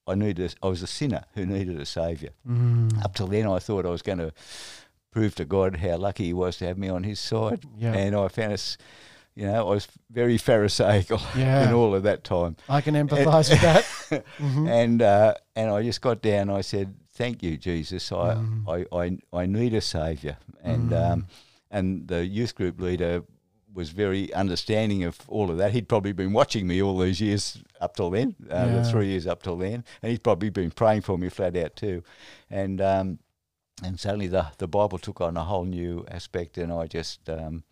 I 0.07 0.15
needed. 0.15 0.55
I 0.61 0.67
was 0.67 0.81
a 0.83 0.87
sinner 0.87 1.23
who 1.33 1.45
needed 1.45 1.79
a 1.79 1.85
saviour. 1.85 2.31
Up 3.03 3.15
till 3.15 3.27
then, 3.27 3.47
I 3.47 3.59
thought 3.59 3.85
I 3.85 3.89
was 3.89 4.01
going 4.01 4.19
to 4.19 4.31
prove 5.11 5.35
to 5.35 5.45
God 5.45 5.77
how 5.77 5.97
lucky 5.97 6.25
He 6.25 6.33
was 6.33 6.57
to 6.57 6.65
have 6.67 6.77
me 6.77 6.89
on 6.89 7.03
His 7.03 7.19
side, 7.19 7.63
Yeah. 7.77 7.93
and 7.93 8.15
I 8.15 8.27
found 8.27 8.53
us. 8.53 8.77
You 9.37 9.47
know, 9.47 9.67
I 9.67 9.69
was 9.73 9.87
very 10.09 10.37
pharisaical 10.37 11.19
Yeah. 11.37 11.67
in 11.67 11.73
all 11.73 11.93
of 11.93 12.03
that 12.03 12.23
time. 12.23 12.55
I 12.69 12.79
can 12.79 12.95
empathise 12.95 13.49
with 13.49 13.61
that. 13.61 13.85
Mhm. 14.39 14.69
And 14.69 15.01
uh, 15.01 15.33
and 15.57 15.69
I 15.71 15.83
just 15.83 15.99
got 16.01 16.21
down. 16.21 16.49
I 16.49 16.61
said, 16.61 16.95
"Thank 17.13 17.43
you, 17.43 17.57
Jesus. 17.57 18.11
I 18.13 18.35
Mm. 18.35 18.63
I, 18.93 18.95
I, 18.95 19.41
I 19.41 19.45
need 19.45 19.73
a 19.73 19.81
saviour." 19.81 20.37
And 20.63 20.93
um, 20.93 21.27
and 21.71 22.07
the 22.07 22.25
youth 22.25 22.55
group 22.55 22.79
leader 22.79 23.23
was 23.75 23.89
very 23.89 24.33
understanding 24.33 25.03
of 25.03 25.17
all 25.27 25.51
of 25.51 25.57
that. 25.57 25.71
He'd 25.73 25.87
probably 25.89 26.13
been 26.13 26.33
watching 26.33 26.65
me 26.65 26.81
all 26.81 26.97
these 26.97 27.19
years 27.21 27.61
up 27.81 27.95
till 27.95 28.09
then, 28.09 28.35
uh, 28.49 28.55
Yeah. 28.55 28.75
the 28.77 28.83
three 28.91 29.07
years 29.07 29.27
up 29.27 29.43
till 29.43 29.57
then, 29.57 29.83
and 30.01 30.11
he'd 30.11 30.23
probably 30.23 30.49
been 30.49 30.71
praying 30.71 31.01
for 31.01 31.17
me 31.17 31.29
flat 31.29 31.55
out 31.57 31.75
too. 31.75 32.01
And 32.49 32.79
um, 32.81 33.19
and 33.83 33.99
suddenly 33.99 34.27
the 34.27 34.47
the 34.57 34.67
Bible 34.67 34.97
took 34.97 35.19
on 35.21 35.35
a 35.37 35.43
whole 35.43 35.65
new 35.65 36.05
aspect, 36.09 36.57
and 36.57 36.71
I 36.71 36.87
just 36.87 37.29
um, 37.29 37.63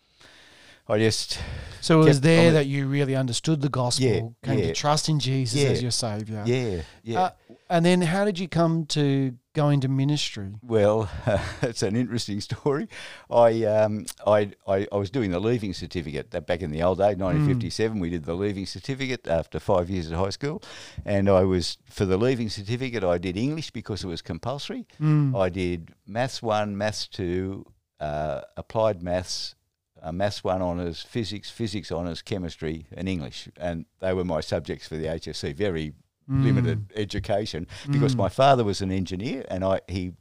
I 0.89 0.97
just 0.97 1.39
So 1.79 2.01
it 2.01 2.05
was 2.05 2.19
there 2.21 2.49
it. 2.49 2.53
that 2.53 2.65
you 2.67 2.87
really 2.87 3.15
understood 3.15 3.61
the 3.61 3.69
gospel, 3.69 4.05
Yeah, 4.05 4.21
came 4.49 4.59
yeah. 4.59 4.67
to 4.67 4.73
trust 4.73 5.07
in 5.07 5.19
Jesus 5.19 5.63
as 5.63 5.81
your 5.81 5.91
saviour. 5.91 6.43
yeah 6.45 6.81
yeah. 7.03 7.21
Uh, 7.21 7.29
and 7.73 7.83
then 7.83 8.01
how 8.01 8.23
did 8.23 8.37
you 8.37 8.47
come 8.47 8.85
to 8.85 9.35
go 9.55 9.69
into 9.69 9.87
ministry? 9.87 10.53
Well, 10.61 11.09
it's 11.63 11.81
an 11.81 11.95
interesting 11.95 12.39
story. 12.39 12.87
I, 13.31 13.63
um, 13.63 14.05
I, 14.27 14.51
I, 14.67 14.87
I 14.91 14.95
was 14.95 15.09
doing 15.09 15.31
the 15.31 15.39
leaving 15.39 15.73
certificate 15.73 16.29
that 16.31 16.45
back 16.45 16.61
in 16.61 16.69
the 16.69 16.83
old 16.83 16.99
day, 16.99 17.15
1957. 17.15 17.99
We 17.99 18.11
did 18.11 18.25
the 18.25 18.35
leaving 18.35 18.67
certificate 18.67 19.27
after 19.27 19.59
five 19.59 19.89
years 19.89 20.11
at 20.11 20.17
high 20.19 20.29
school, 20.29 20.61
and 21.03 21.27
I 21.27 21.45
was 21.45 21.79
for 21.89 22.05
the 22.05 22.15
leaving 22.15 22.49
certificate. 22.49 23.03
I 23.03 23.17
did 23.17 23.35
English 23.37 23.71
because 23.71 24.03
it 24.03 24.07
was 24.07 24.21
compulsory. 24.21 24.85
Mm. 25.01 25.35
I 25.35 25.49
did 25.49 25.95
maths 26.05 26.43
one, 26.43 26.77
maths 26.77 27.07
two, 27.07 27.65
uh, 27.99 28.41
applied 28.55 29.01
maths. 29.01 29.55
Uh, 29.99 30.11
maths 30.11 30.43
one 30.43 30.61
honours, 30.61 31.01
physics, 31.01 31.49
physics 31.49 31.89
honours, 31.89 32.21
chemistry, 32.21 32.85
and 32.91 33.07
English, 33.07 33.47
and 33.55 33.85
they 34.01 34.13
were 34.13 34.25
my 34.25 34.41
subjects 34.41 34.85
for 34.85 34.97
the 34.97 35.05
HSC. 35.05 35.55
Very 35.55 35.93
Mm. 36.29 36.43
limited 36.43 36.93
education 36.95 37.67
because 37.91 38.15
my 38.15 38.29
father 38.29 38.63
was 38.63 38.81
an 38.81 38.91
engineer, 38.91 39.43
and 39.49 39.63
I 39.63 39.81
he 39.89 40.13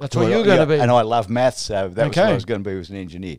That's 0.00 0.16
what 0.16 0.28
you're 0.28 0.42
going 0.42 0.58
yeah, 0.58 0.64
to 0.64 0.66
be. 0.66 0.80
And 0.80 0.90
I 0.90 1.02
love 1.02 1.30
maths, 1.30 1.62
so 1.62 1.88
that 1.88 2.08
was 2.08 2.16
what 2.16 2.26
I 2.26 2.32
was 2.32 2.44
going 2.44 2.64
to 2.64 2.68
be 2.68 2.76
was 2.76 2.90
an 2.90 2.96
engineer. 2.96 3.36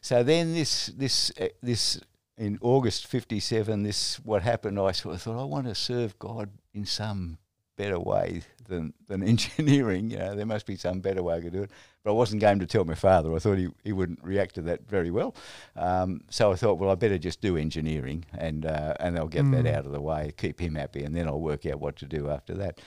So 0.00 0.24
then 0.24 0.52
this 0.52 0.86
this 0.86 1.30
uh, 1.40 1.48
this 1.62 2.00
in 2.36 2.58
August 2.60 3.06
'57, 3.06 3.84
this 3.84 4.16
what 4.24 4.42
happened. 4.42 4.80
I 4.80 4.90
sort 4.90 5.14
of 5.14 5.22
thought 5.22 5.40
I 5.40 5.44
want 5.44 5.68
to 5.68 5.76
serve 5.76 6.18
God 6.18 6.50
in 6.74 6.84
some 6.84 7.38
better 7.76 8.00
way 8.00 8.42
than 8.66 8.92
than 9.06 9.22
engineering. 9.28 10.10
You 10.10 10.18
know, 10.18 10.34
there 10.34 10.46
must 10.46 10.66
be 10.66 10.76
some 10.76 11.00
better 11.00 11.22
way 11.22 11.40
to 11.40 11.50
do 11.50 11.62
it. 11.62 11.70
But 12.04 12.10
I 12.10 12.14
wasn't 12.14 12.40
going 12.40 12.58
to 12.58 12.66
tell 12.66 12.84
my 12.84 12.94
father. 12.96 13.32
I 13.34 13.38
thought 13.38 13.58
he, 13.58 13.68
he 13.84 13.92
wouldn't 13.92 14.18
react 14.24 14.56
to 14.56 14.62
that 14.62 14.88
very 14.88 15.10
well. 15.10 15.34
Um, 15.76 16.22
so 16.30 16.50
I 16.50 16.56
thought, 16.56 16.78
well, 16.78 16.90
I 16.90 16.96
better 16.96 17.16
just 17.18 17.40
do 17.40 17.56
engineering, 17.56 18.24
and 18.36 18.66
uh, 18.66 18.94
and 19.00 19.16
I'll 19.18 19.28
get 19.28 19.48
that 19.52 19.64
Mm. 19.64 19.74
out 19.76 19.86
of 19.86 19.92
the 19.92 20.00
way, 20.00 20.32
keep 20.36 20.60
him 20.60 20.74
happy, 20.74 21.04
and 21.04 21.14
then 21.14 21.28
I'll 21.28 21.40
work 21.40 21.64
out 21.66 21.80
what 21.80 21.96
to 21.96 22.06
do 22.06 22.28
after 22.30 22.54
that. 22.54 22.80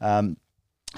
Um, 0.00 0.36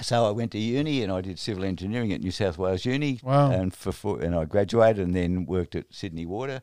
so 0.01 0.25
I 0.25 0.31
went 0.31 0.51
to 0.53 0.57
uni 0.57 1.03
and 1.03 1.11
I 1.11 1.19
did 1.19 1.37
civil 1.37 1.65
engineering 1.65 2.13
at 2.13 2.21
New 2.21 2.31
South 2.31 2.57
Wales 2.57 2.85
Uni, 2.85 3.19
Wow. 3.23 3.51
and 3.51 3.73
for, 3.73 3.91
for 3.91 4.21
and 4.21 4.33
I 4.33 4.45
graduated 4.45 5.05
and 5.05 5.13
then 5.13 5.45
worked 5.45 5.75
at 5.75 5.85
Sydney 5.91 6.25
Water, 6.25 6.61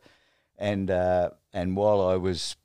and 0.59 0.91
uh, 0.91 1.31
and 1.53 1.77
while 1.77 2.01
I 2.01 2.17
was 2.17 2.57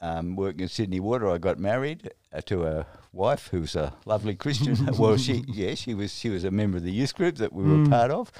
um, 0.00 0.36
working 0.36 0.64
at 0.64 0.70
Sydney 0.70 1.00
Water, 1.00 1.28
I 1.30 1.38
got 1.38 1.58
married 1.58 2.10
uh, 2.32 2.40
to 2.42 2.64
a 2.64 2.86
wife 3.12 3.48
who's 3.48 3.76
a 3.76 3.92
lovely 4.06 4.34
Christian. 4.34 4.76
well, 4.98 5.16
she 5.16 5.44
yeah, 5.48 5.74
she 5.74 5.94
was 5.94 6.14
she 6.14 6.28
was 6.30 6.44
a 6.44 6.50
member 6.50 6.78
of 6.78 6.84
the 6.84 6.92
youth 6.92 7.14
group 7.14 7.36
that 7.36 7.52
we 7.52 7.64
were 7.64 7.78
Mm. 7.78 7.90
part 7.90 8.10
of, 8.10 8.32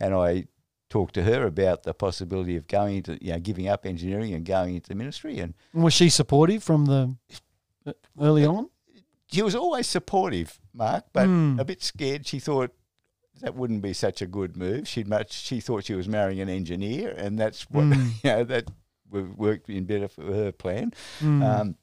and 0.00 0.14
I 0.14 0.46
talked 0.88 1.14
to 1.14 1.22
her 1.24 1.46
about 1.46 1.82
the 1.82 1.92
possibility 1.94 2.54
of 2.56 2.66
going 2.68 2.96
into 2.98 3.18
you 3.24 3.32
know 3.32 3.38
giving 3.40 3.66
up 3.68 3.84
engineering 3.86 4.34
and 4.34 4.44
going 4.44 4.74
into 4.76 4.94
ministry 4.94 5.38
and 5.40 5.54
Was 5.72 5.94
she 5.94 6.08
supportive 6.10 6.62
from 6.62 6.86
the 6.86 7.16
uh, 7.86 7.92
early 8.20 8.44
on? 8.44 8.68
she 9.32 9.42
was 9.42 9.54
always 9.56 9.86
supportive, 9.88 10.60
Mark, 10.72 11.04
but 11.12 11.28
Mm. 11.28 11.58
a 11.58 11.64
bit 11.64 11.82
scared. 11.82 12.26
She 12.26 12.38
thought 12.38 12.70
that 13.40 13.54
wouldn't 13.54 13.82
be 13.82 13.92
such 13.92 14.22
a 14.22 14.26
good 14.26 14.56
move. 14.56 14.86
She'd 14.88 15.08
much 15.08 15.32
she 15.32 15.60
thought 15.60 15.84
she 15.84 15.94
was 15.94 16.08
marrying 16.08 16.40
an 16.40 16.48
engineer, 16.48 17.10
and 17.16 17.38
that's 17.38 17.62
what 17.70 17.84
Mm. 17.86 18.10
you 18.24 18.30
know 18.30 18.44
that 18.44 18.70
w- 19.10 19.34
worked 19.36 19.68
in 19.68 19.84
better 19.84 20.08
for 20.08 20.22
her 20.22 20.52
plan. 20.52 20.92
Mm. 21.20 21.60
Um, 21.60 21.76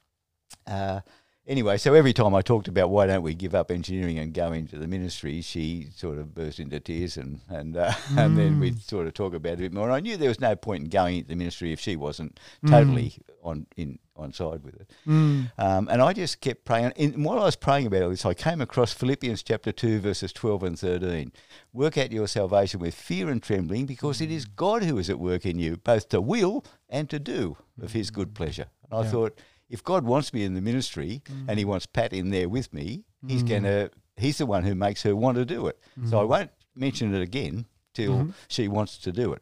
uh, 0.67 1.01
anyway, 1.47 1.77
so 1.77 1.93
every 1.93 2.13
time 2.13 2.33
I 2.35 2.41
talked 2.41 2.67
about 2.67 2.89
why 2.89 3.07
don't 3.07 3.21
we 3.23 3.33
give 3.33 3.53
up 3.55 3.71
engineering 3.71 4.19
and 4.19 4.33
go 4.33 4.51
into 4.51 4.77
the 4.77 4.87
ministry, 4.87 5.41
she 5.41 5.87
sort 5.95 6.17
of 6.17 6.33
burst 6.33 6.59
into 6.59 6.79
tears, 6.79 7.17
and 7.17 7.39
and 7.49 7.75
uh, 7.77 7.91
and 8.17 8.37
then 8.37 8.59
we'd 8.59 8.81
sort 8.81 9.07
of 9.07 9.13
talk 9.13 9.33
about 9.33 9.53
it 9.53 9.55
a 9.55 9.57
bit 9.57 9.73
more. 9.73 9.85
And 9.85 9.93
I 9.93 9.99
knew 9.99 10.17
there 10.17 10.29
was 10.29 10.39
no 10.39 10.55
point 10.55 10.83
in 10.83 10.89
going 10.89 11.17
into 11.17 11.29
the 11.29 11.35
ministry 11.35 11.71
if 11.73 11.79
she 11.79 11.95
wasn't 11.95 12.39
totally 12.67 13.15
on 13.43 13.67
in 13.75 13.99
on 14.15 14.31
side 14.31 14.63
with 14.63 14.75
it. 14.75 14.91
Mm. 15.07 15.51
Um, 15.57 15.87
and 15.91 15.99
I 15.99 16.13
just 16.13 16.39
kept 16.39 16.65
praying. 16.65 16.93
And 16.97 17.25
while 17.25 17.39
I 17.39 17.45
was 17.45 17.55
praying 17.55 17.87
about 17.87 18.03
all 18.03 18.09
this, 18.11 18.27
I 18.27 18.35
came 18.35 18.61
across 18.61 18.93
Philippians 18.93 19.41
chapter 19.41 19.71
2, 19.71 20.01
verses 20.01 20.31
12 20.31 20.61
and 20.63 20.77
13. 20.79 21.31
Work 21.73 21.97
out 21.97 22.11
your 22.11 22.27
salvation 22.27 22.79
with 22.79 22.93
fear 22.93 23.27
and 23.31 23.41
trembling, 23.41 23.87
because 23.87 24.21
it 24.21 24.29
is 24.29 24.45
God 24.45 24.83
who 24.83 24.99
is 24.99 25.09
at 25.09 25.17
work 25.17 25.47
in 25.47 25.57
you, 25.57 25.77
both 25.77 26.09
to 26.09 26.21
will 26.21 26.63
and 26.89 27.09
to 27.09 27.17
do 27.17 27.57
of 27.81 27.93
his 27.93 28.11
good 28.11 28.35
pleasure. 28.35 28.67
And 28.83 28.99
I 28.99 29.03
Yeah. 29.03 29.09
thought, 29.09 29.39
if 29.69 29.83
God 29.83 30.03
wants 30.05 30.33
me 30.33 30.43
in 30.43 30.53
the 30.53 30.61
ministry 30.61 31.21
and 31.47 31.57
he 31.59 31.65
wants 31.65 31.85
Pat 31.85 32.13
in 32.13 32.29
there 32.29 32.47
with 32.49 32.73
me, 32.73 33.03
he's 33.27 33.43
going 33.43 33.63
to, 33.63 33.89
he's 34.17 34.37
the 34.37 34.45
one 34.45 34.63
who 34.63 34.75
makes 34.75 35.03
her 35.03 35.15
want 35.15 35.37
to 35.37 35.45
do 35.45 35.67
it. 35.67 35.79
So 36.09 36.19
I 36.19 36.23
won't 36.23 36.51
mention 36.75 37.13
it 37.15 37.21
again 37.21 37.65
till 37.93 38.33
she 38.47 38.67
wants 38.67 38.97
to 38.99 39.11
do 39.11 39.33
it. 39.33 39.41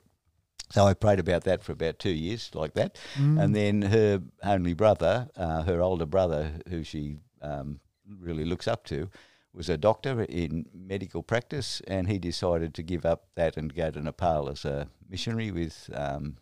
So 0.71 0.85
I 0.85 0.93
prayed 0.93 1.19
about 1.19 1.43
that 1.43 1.63
for 1.63 1.73
about 1.73 1.99
two 1.99 2.11
years, 2.11 2.49
like 2.53 2.73
that. 2.75 2.97
And 3.39 3.53
then 3.55 3.81
her 3.81 4.21
only 4.43 4.73
brother, 4.73 5.27
uh, 5.35 5.63
her 5.63 5.81
older 5.81 6.05
brother, 6.05 6.51
who 6.69 6.83
she 6.83 7.17
um, 7.41 7.79
really 8.19 8.45
looks 8.45 8.67
up 8.67 8.85
to, 8.85 9.09
was 9.53 9.67
a 9.67 9.77
doctor 9.77 10.23
in 10.29 10.65
medical 10.73 11.23
practice, 11.23 11.81
and 11.87 12.07
he 12.07 12.17
decided 12.19 12.73
to 12.75 12.83
give 12.83 13.05
up 13.05 13.25
that 13.35 13.57
and 13.57 13.75
go 13.75 13.91
to 13.91 13.99
Nepal 13.99 14.47
as 14.49 14.63
a 14.63 14.87
missionary 15.09 15.51
with 15.51 15.89
um, 15.93 16.37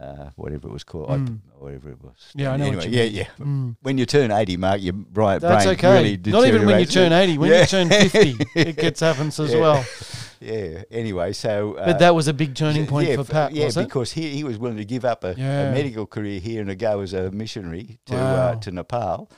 uh, 0.00 0.30
whatever 0.36 0.68
it 0.68 0.72
was 0.72 0.84
called, 0.84 1.10
I- 1.10 1.16
Mm. 1.18 1.38
whatever 1.58 1.90
it 1.90 2.02
was. 2.02 2.16
Yeah, 2.34 2.52
I 2.52 2.56
know 2.56 2.66
Anyway, 2.66 2.88
yeah, 2.88 3.04
yeah. 3.04 3.26
Mm. 3.40 3.76
When 3.82 3.96
you 3.98 4.06
turn 4.06 4.30
eighty, 4.30 4.56
Mark, 4.56 4.82
your 4.82 4.92
brain, 4.92 5.38
That's 5.40 5.64
brain 5.64 5.76
okay. 5.76 5.92
really 6.02 6.32
Not 6.32 6.46
even 6.46 6.66
when 6.66 6.80
you 6.80 6.86
turn 6.86 7.12
80, 7.12 7.38
when 7.38 7.50
Yeah. 7.50 7.60
you 7.60 7.66
turn 7.66 7.88
50, 7.88 8.36
it 8.54 8.76
gets 8.84 9.00
happens 9.00 9.38
as 9.40 9.52
Yeah. 9.52 9.60
well. 9.60 9.84
Yeah. 10.40 10.82
Anyway, 10.90 11.32
so 11.32 11.74
uh, 11.74 11.86
But 11.86 12.00
that 12.00 12.14
was 12.14 12.28
a 12.28 12.34
big 12.34 12.54
turning 12.54 12.86
point 12.86 13.08
yeah, 13.08 13.16
for 13.16 13.24
Pat, 13.24 13.52
Yeah, 13.54 13.70
because 13.74 14.12
he, 14.12 14.28
he 14.28 14.44
was 14.44 14.58
willing 14.58 14.76
to 14.76 14.84
give 14.84 15.06
up 15.06 15.24
a, 15.24 15.30
a 15.30 15.72
medical 15.72 16.06
career 16.06 16.38
here 16.38 16.60
and 16.60 16.68
to 16.68 16.74
go 16.74 17.00
as 17.00 17.14
a 17.14 17.30
missionary 17.30 17.98
to 18.06 18.14
Wow. 18.14 18.34
uh, 18.36 18.54
to 18.56 18.70
Nepal. 18.70 19.30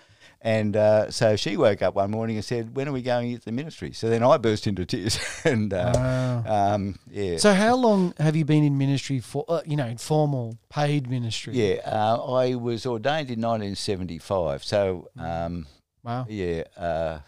And 0.42 0.76
uh, 0.76 1.10
so 1.10 1.34
she 1.34 1.56
woke 1.56 1.82
up 1.82 1.94
one 1.94 2.10
morning 2.10 2.36
and 2.36 2.44
said, 2.44 2.76
"When 2.76 2.86
are 2.88 2.92
we 2.92 3.02
going 3.02 3.32
into 3.32 3.44
the 3.44 3.52
ministry?" 3.52 3.92
So 3.92 4.08
then 4.08 4.22
I 4.22 4.36
burst 4.36 4.66
into 4.66 4.84
tears, 4.84 5.18
and 5.44 5.72
uh, 5.72 5.92
Wow. 5.94 6.44
um, 6.74 6.98
yeah, 7.10 7.38
So 7.38 7.52
how 7.54 7.74
long 7.74 8.14
have 8.18 8.36
you 8.36 8.44
been 8.44 8.62
in 8.62 8.78
ministry 8.78 9.18
for, 9.20 9.44
uh, 9.48 9.62
you 9.66 9.76
know, 9.76 9.86
in 9.86 9.96
formal 9.96 10.56
paid 10.68 11.10
ministry? 11.10 11.54
yeah. 11.54 11.80
Uh, 11.84 12.22
I 12.32 12.54
was 12.54 12.86
ordained 12.86 13.30
in 13.30 13.40
1975. 13.40 14.62
So 14.62 15.08
um, 15.18 15.66
Wow. 16.04 16.26
yeah, 16.28 16.62
uh, 16.76 17.18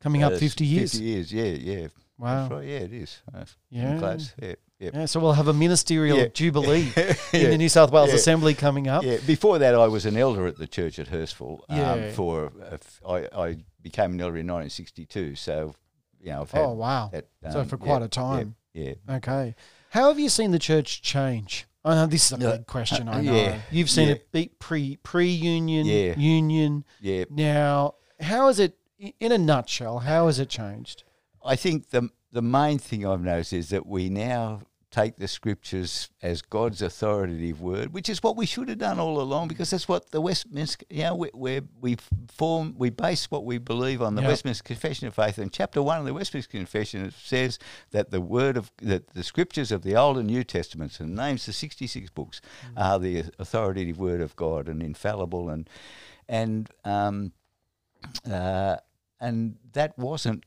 Coming 0.00 0.22
up 0.22 0.32
uh, 0.34 0.38
50 0.38 0.64
years. 0.64 0.92
50 0.92 1.04
years, 1.04 1.32
yeah, 1.32 1.44
yeah. 1.44 1.86
Wow. 2.22 2.42
That's 2.42 2.52
right. 2.52 2.68
Yeah, 2.68 2.78
it 2.78 2.92
is. 2.92 3.20
Uh, 3.34 3.44
Yeah. 3.70 3.98
close. 3.98 4.32
Yeah, 4.40 4.54
yeah. 4.78 4.90
Yeah, 4.94 5.04
so 5.06 5.18
we'll 5.20 5.32
have 5.32 5.48
a 5.48 5.52
ministerial 5.52 6.18
Yeah. 6.18 6.26
jubilee 6.34 6.92
in 7.32 7.50
the 7.50 7.58
New 7.58 7.68
South 7.68 7.90
Wales 7.90 8.10
Yeah. 8.10 8.14
Assembly 8.16 8.54
coming 8.54 8.86
up. 8.88 9.02
Yeah, 9.02 9.18
before 9.26 9.58
that, 9.58 9.74
I 9.74 9.88
was 9.88 10.06
an 10.06 10.16
elder 10.16 10.46
at 10.46 10.56
the 10.56 10.66
church 10.66 10.98
at 10.98 11.08
Hurstville. 11.08 11.60
Yeah. 11.68 11.92
Um, 11.92 12.12
for 12.12 12.52
a 12.70 12.74
f- 12.74 13.00
I, 13.06 13.28
I 13.36 13.56
became 13.82 14.12
an 14.12 14.20
elder 14.20 14.36
in 14.38 14.46
1962, 14.46 15.34
so 15.34 15.74
you 16.20 16.30
know 16.30 16.42
I've 16.42 16.50
had 16.52 16.62
Oh, 16.62 16.72
wow. 16.72 17.10
that. 17.12 17.26
So 17.52 17.60
um, 17.60 17.66
for 17.68 17.76
yeah, 17.80 17.84
quite 17.86 18.02
a 18.02 18.08
time. 18.08 18.54
Yeah, 18.72 18.94
Okay. 19.08 19.54
How 19.90 20.08
have 20.08 20.18
you 20.18 20.28
seen 20.30 20.52
the 20.52 20.58
church 20.58 21.02
change 21.02 21.66
I 21.84 21.96
know 21.96 22.06
this 22.06 22.26
is 22.26 22.32
a 22.32 22.38
big 22.38 22.66
question. 22.68 23.08
I 23.08 23.20
know 23.22 23.34
yeah, 23.34 23.60
you've 23.72 23.90
seen 23.90 24.08
yeah. 24.08 24.14
it 24.40 24.58
pre 24.60 24.96
pre 25.02 25.26
union, 25.28 25.84
Yeah. 25.86 26.14
union. 26.16 26.84
Yeah, 27.00 27.24
Now, 27.28 27.96
how 28.20 28.46
is 28.48 28.60
it 28.60 28.78
in 29.18 29.32
a 29.32 29.38
nutshell? 29.38 29.98
How 29.98 30.26
has 30.26 30.38
it 30.38 30.48
changed? 30.48 31.02
I 31.44 31.56
think 31.56 31.90
the 31.90 32.10
the 32.32 32.42
main 32.42 32.78
thing 32.78 33.06
I've 33.06 33.20
noticed 33.20 33.52
is 33.52 33.68
that 33.70 33.86
we 33.86 34.08
now 34.08 34.62
take 34.90 35.16
the 35.16 35.26
scriptures 35.26 36.10
as 36.20 36.42
God's 36.42 36.82
authoritative 36.82 37.62
word, 37.62 37.94
which 37.94 38.10
is 38.10 38.22
what 38.22 38.36
we 38.36 38.44
should 38.44 38.68
have 38.68 38.76
done 38.76 39.00
all 39.00 39.22
along, 39.22 39.48
because 39.48 39.70
that's 39.70 39.88
what 39.88 40.10
the 40.10 40.20
Westminster, 40.20 40.84
you 40.90 41.02
know, 41.02 41.14
we 41.14 41.30
we 41.32 41.60
we 41.80 41.96
form, 42.30 42.74
we 42.76 42.90
base 42.90 43.30
what 43.30 43.44
we 43.46 43.56
believe 43.58 44.02
on 44.02 44.14
the 44.14 44.22
Yep. 44.22 44.28
Westminster 44.28 44.62
Confession 44.62 45.08
of 45.08 45.14
Faith. 45.14 45.38
And 45.38 45.50
chapter 45.50 45.82
one 45.82 45.98
of 45.98 46.04
the 46.04 46.12
Westminster 46.12 46.50
Confession 46.50 47.10
says 47.10 47.58
that 47.90 48.10
the 48.10 48.20
word 48.20 48.56
of 48.58 48.70
that 48.82 49.14
the 49.14 49.24
scriptures 49.24 49.72
of 49.72 49.82
the 49.82 49.96
Old 49.96 50.18
and 50.18 50.26
New 50.26 50.44
Testaments 50.44 51.00
and 51.00 51.14
names 51.16 51.46
the 51.46 51.52
sixty 51.54 51.86
six 51.86 52.10
books 52.10 52.40
are 52.76 52.98
the 52.98 53.24
authoritative 53.38 53.98
word 53.98 54.20
of 54.20 54.36
God 54.36 54.68
and 54.68 54.82
infallible 54.82 55.48
and 55.48 55.68
and 56.28 56.68
um, 56.84 57.32
uh, 58.30 58.76
and 59.20 59.56
that 59.72 59.98
wasn't 59.98 60.44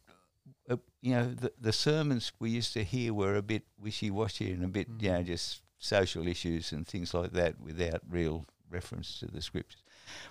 uh, 0.69 0.77
you 1.01 1.11
know 1.11 1.25
the, 1.25 1.51
the 1.59 1.73
sermons 1.73 2.31
we 2.39 2.49
used 2.49 2.73
to 2.73 2.83
hear 2.83 3.13
were 3.13 3.35
a 3.35 3.41
bit 3.41 3.63
wishy-washy 3.79 4.51
and 4.51 4.63
a 4.63 4.67
bit 4.67 4.87
you 4.99 5.11
know 5.11 5.23
just 5.23 5.61
social 5.77 6.27
issues 6.27 6.71
and 6.71 6.87
things 6.87 7.13
like 7.13 7.31
that 7.31 7.59
without 7.59 8.01
real 8.09 8.45
reference 8.69 9.19
to 9.19 9.27
the 9.27 9.41
scriptures. 9.41 9.83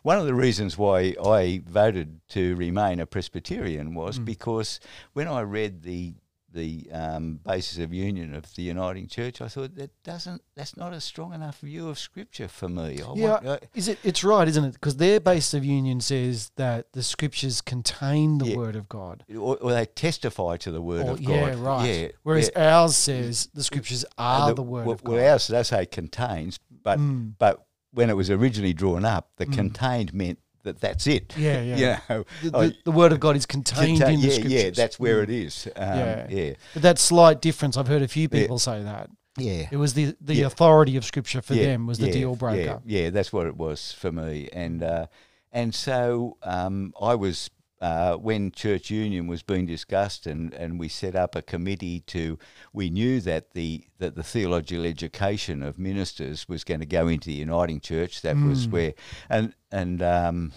One 0.03 0.19
of 0.19 0.26
the 0.26 0.35
reasons 0.35 0.76
why 0.79 1.14
I 1.23 1.62
voted 1.67 2.21
to 2.31 2.55
remain 2.57 3.00
a 3.00 3.07
Presbyterian 3.07 3.95
was 3.95 4.19
because 4.19 4.81
when 5.12 5.29
I 5.29 5.41
read 5.43 5.83
the 5.83 6.14
the 6.54 6.88
um, 6.92 7.40
basis 7.44 7.78
of 7.78 7.92
union 7.92 8.34
of 8.34 8.54
the 8.54 8.62
uniting 8.62 9.08
church, 9.08 9.40
I 9.42 9.49
thought 9.49 9.75
that 9.76 9.90
doesn't 10.04 10.40
that's 10.56 10.76
not 10.76 10.92
a 10.92 11.00
strong 11.00 11.34
enough 11.34 11.58
view 11.61 11.88
of 11.88 11.99
Scripture 11.99 12.49
for 12.49 12.68
me. 12.68 13.02
I 13.02 13.12
Yeah, 13.14 13.30
want, 13.30 13.46
uh, 13.46 13.58
is 13.75 13.88
it? 13.88 13.99
It's 14.04 14.23
right, 14.25 14.46
isn't 14.49 14.64
it? 14.64 14.73
Because 14.75 14.96
their 14.96 15.20
basis 15.20 15.54
of 15.54 15.64
union 15.64 16.00
says 16.00 16.50
that 16.56 16.92
the 16.92 17.02
scriptures 17.02 17.61
contain 17.61 18.38
the 18.38 18.46
Yeah. 18.50 18.56
word 18.56 18.76
of 18.76 18.88
God. 18.88 19.25
or, 19.37 19.56
or 19.58 19.73
they 19.73 19.84
testify 19.87 20.56
to 20.58 20.70
the 20.70 20.80
word 20.80 21.06
Or- 21.06 21.11
of 21.12 21.20
yeah, 21.20 21.50
God. 21.50 21.58
right. 21.58 21.87
Yeah, 21.88 22.08
Whereas 22.23 22.50
yeah. 22.56 22.76
ours 22.78 22.96
says 22.96 23.49
the 23.52 23.64
scriptures 23.64 24.04
are 24.16 24.54
the, 24.54 24.62
word 24.62 24.87
well, 24.87 24.94
of 24.94 25.04
God. 25.04 25.12
well, 25.16 25.32
ours 25.32 25.49
does 25.49 25.68
say 25.68 25.84
contains, 25.87 26.58
but 26.70 26.99
Mm. 26.99 27.34
but 27.38 27.66
when 27.92 28.11
it 28.11 28.14
was 28.16 28.28
originally 28.30 28.73
drawn 28.73 29.04
up, 29.04 29.30
the 29.37 29.46
contained 29.46 30.12
meant 30.12 30.38
that 30.64 30.80
that's 30.80 31.06
it. 31.06 31.33
Yeah, 31.37 31.61
yeah. 31.76 31.76
you 32.09 32.14
know, 32.14 32.25
the, 32.42 32.59
I- 32.59 32.66
the, 32.68 32.76
the 32.85 32.90
word 32.92 33.12
of 33.12 33.21
God 33.21 33.37
is 33.37 33.47
contained 33.47 33.99
contain- 34.00 34.14
in 34.16 34.21
the 34.21 34.26
yeah, 34.26 34.33
scriptures. 34.35 34.52
yeah, 34.64 34.71
that's 34.71 34.99
where 35.00 35.21
Mm. 35.21 35.23
it 35.25 35.30
is. 35.30 35.68
Um, 35.76 35.99
Yeah. 35.99 36.26
yeah, 36.28 36.52
But 36.75 36.83
that 36.83 36.99
slight 36.99 37.40
difference, 37.40 37.76
I've 37.76 37.88
heard 37.88 38.02
a 38.02 38.09
few 38.09 38.28
Yeah. 38.30 38.40
people 38.40 38.59
say 38.59 38.83
that. 38.83 39.09
yeah. 39.38 39.68
It 39.71 39.76
was 39.76 39.94
the, 39.94 40.14
the 40.21 40.35
Yeah. 40.37 40.47
authority 40.47 40.97
of 40.97 41.04
scripture 41.04 41.42
for 41.42 41.54
Yeah, 41.54 41.64
them 41.66 41.87
was 41.87 41.99
the 41.99 42.06
yeah, 42.06 42.12
deal 42.12 42.35
breaker. 42.37 42.80
Yeah, 42.85 43.02
yeah, 43.04 43.11
that's 43.11 43.33
what 43.33 43.47
it 43.47 43.56
was 43.56 43.92
for 43.92 44.11
me, 44.12 44.49
and 44.52 44.83
uh, 44.83 45.06
and 45.52 45.75
so 45.75 46.37
um, 46.42 46.92
I 47.00 47.14
was 47.14 47.50
uh, 47.81 48.14
when 48.16 48.50
church 48.50 48.90
union 48.90 49.26
was 49.26 49.43
being 49.43 49.66
discussed, 49.66 50.26
and, 50.26 50.54
and 50.54 50.78
we 50.78 50.88
set 50.88 51.14
up 51.14 51.35
a 51.37 51.43
committee 51.43 52.00
to. 52.00 52.38
We 52.73 52.88
knew 52.90 53.21
that 53.23 53.52
the 53.52 53.85
that 53.99 54.14
the 54.14 54.23
theological 54.23 54.85
education 54.87 55.62
of 55.62 55.78
ministers 55.78 56.49
was 56.49 56.64
going 56.64 56.81
to 56.81 56.87
go 56.87 57.09
into 57.09 57.26
the 57.28 57.35
uniting 57.35 57.81
church. 57.81 58.23
That 58.23 58.37
was 58.37 58.66
Mm. 58.66 58.71
where, 58.73 58.95
and 59.28 59.54
and 59.71 60.02
um, 60.02 60.52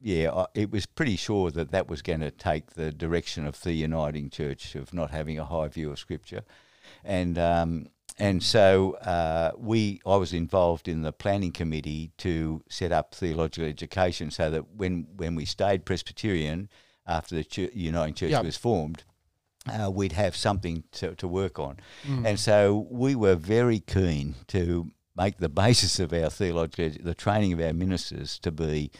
yeah, 0.00 0.46
it 0.54 0.70
was 0.70 0.86
pretty 0.86 1.16
sure 1.16 1.50
that 1.50 1.70
that 1.70 1.88
was 1.88 2.02
going 2.02 2.20
to 2.20 2.30
take 2.30 2.72
the 2.74 2.92
direction 2.92 3.46
of 3.46 3.60
the 3.62 3.72
uniting 3.72 4.30
church 4.30 4.74
of 4.74 4.92
not 4.92 5.10
having 5.10 5.38
a 5.38 5.44
high 5.44 5.68
view 5.68 5.90
of 5.90 5.98
scripture, 5.98 6.42
and 7.04 7.38
um, 7.38 7.86
and 8.18 8.42
so 8.42 8.92
uh, 9.02 9.52
we, 9.58 10.00
I 10.06 10.16
was 10.16 10.32
involved 10.32 10.88
in 10.88 11.02
the 11.02 11.12
planning 11.12 11.52
committee 11.52 12.12
to 12.18 12.62
set 12.68 12.92
up 12.92 13.14
theological 13.14 13.68
education, 13.68 14.30
so 14.30 14.50
that 14.50 14.64
when 14.74 15.06
when 15.16 15.34
we 15.34 15.44
stayed 15.44 15.84
Presbyterian 15.84 16.68
after 17.06 17.34
the 17.36 17.44
Ch- 17.44 17.70
Uniting 17.74 18.14
Church 18.14 18.30
Yep. 18.30 18.44
was 18.44 18.56
formed, 18.56 19.04
uh, 19.72 19.90
we'd 19.90 20.12
have 20.12 20.34
something 20.36 20.84
to, 20.92 21.14
to 21.16 21.28
work 21.28 21.58
on, 21.58 21.76
Mm. 22.04 22.26
and 22.26 22.40
so 22.40 22.86
we 22.90 23.14
were 23.14 23.36
very 23.36 23.80
keen 23.80 24.34
to 24.48 24.90
make 25.16 25.38
the 25.38 25.48
basis 25.64 25.98
of 26.00 26.12
our 26.12 26.30
theological, 26.30 27.02
the 27.04 27.14
training 27.14 27.52
of 27.52 27.60
our 27.60 27.72
ministers 27.72 28.38
to 28.40 28.50
be. 28.50 28.90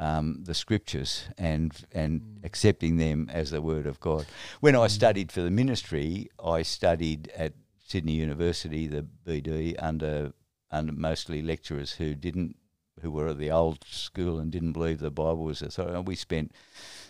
Um, 0.00 0.44
the 0.44 0.54
scriptures 0.54 1.24
and 1.36 1.72
and 1.90 2.38
accepting 2.44 2.98
them 2.98 3.28
as 3.32 3.50
the 3.50 3.60
word 3.60 3.84
of 3.84 3.98
God. 3.98 4.26
When 4.60 4.76
I 4.76 4.86
studied 4.86 5.32
for 5.32 5.40
the 5.42 5.50
ministry, 5.50 6.30
I 6.38 6.62
studied 6.62 7.32
at 7.36 7.54
Sydney 7.88 8.12
University, 8.12 8.86
the 8.86 9.06
BD, 9.26 9.74
under 9.78 10.26
uh, 10.26 10.30
under 10.70 10.92
mostly 10.92 11.40
lecturers 11.40 11.92
who 11.92 12.14
didn't 12.14 12.56
who 13.00 13.10
were 13.10 13.28
of 13.28 13.38
the 13.38 13.50
old 13.50 13.82
school 13.88 14.38
and 14.38 14.52
didn't 14.52 14.72
believe 14.72 14.98
the 14.98 15.10
Bible 15.10 15.44
was 15.44 15.62
authority. 15.62 15.96
And 15.96 16.06
we 16.06 16.14
spent 16.14 16.52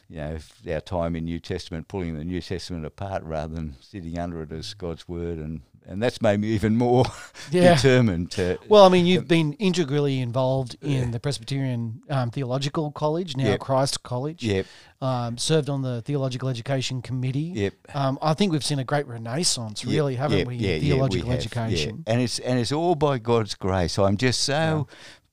you 0.08 0.16
know 0.16 0.38
our 0.70 0.80
time 0.80 1.14
in 1.16 1.24
New 1.24 1.38
Testament 1.40 1.88
pulling 1.88 2.16
the 2.16 2.24
New 2.24 2.40
Testament 2.40 2.86
apart 2.86 3.22
rather 3.24 3.54
than 3.54 3.76
sitting 3.80 4.18
under 4.18 4.42
it 4.42 4.52
as 4.52 4.74
God's 4.74 5.06
word, 5.08 5.38
and 5.38 5.60
and 5.86 6.02
that's 6.02 6.20
made 6.20 6.40
me 6.40 6.48
even 6.48 6.76
more 6.76 7.04
Yeah. 7.50 7.74
determined 7.74 8.30
to. 8.32 8.58
Well, 8.68 8.84
I 8.84 8.90
mean, 8.90 9.06
you've 9.06 9.26
been 9.26 9.54
integrally 9.54 10.20
involved 10.20 10.76
in 10.82 11.12
the 11.12 11.20
Presbyterian 11.20 12.02
um, 12.10 12.30
Theological 12.30 12.90
College, 12.92 13.36
now 13.38 13.44
Yep. 13.44 13.60
Christ 13.60 14.02
College. 14.02 14.42
Yep, 14.44 14.66
Um, 15.00 15.38
served 15.38 15.70
on 15.70 15.80
the 15.80 16.02
Theological 16.02 16.50
Education 16.50 17.00
Committee. 17.00 17.52
yep. 17.54 17.72
Um, 17.94 18.18
I 18.20 18.34
think 18.34 18.52
we've 18.52 18.64
seen 18.64 18.78
a 18.80 18.84
great 18.84 19.06
renaissance, 19.06 19.82
Yeah, 19.82 19.94
really, 19.96 20.16
haven't 20.16 20.38
yeah, 20.40 20.44
we? 20.44 20.56
yeah, 20.56 20.68
in 20.70 20.74
yeah, 20.74 20.78
we 20.80 20.86
theological 20.90 21.28
yeah. 21.30 21.34
education. 21.36 22.04
and 22.06 22.20
it's 22.20 22.38
and 22.40 22.58
it's 22.58 22.72
all 22.72 22.94
by 22.94 23.16
God's 23.18 23.54
grace. 23.54 23.98
I'm 23.98 24.18
just 24.18 24.42
so 24.42 24.86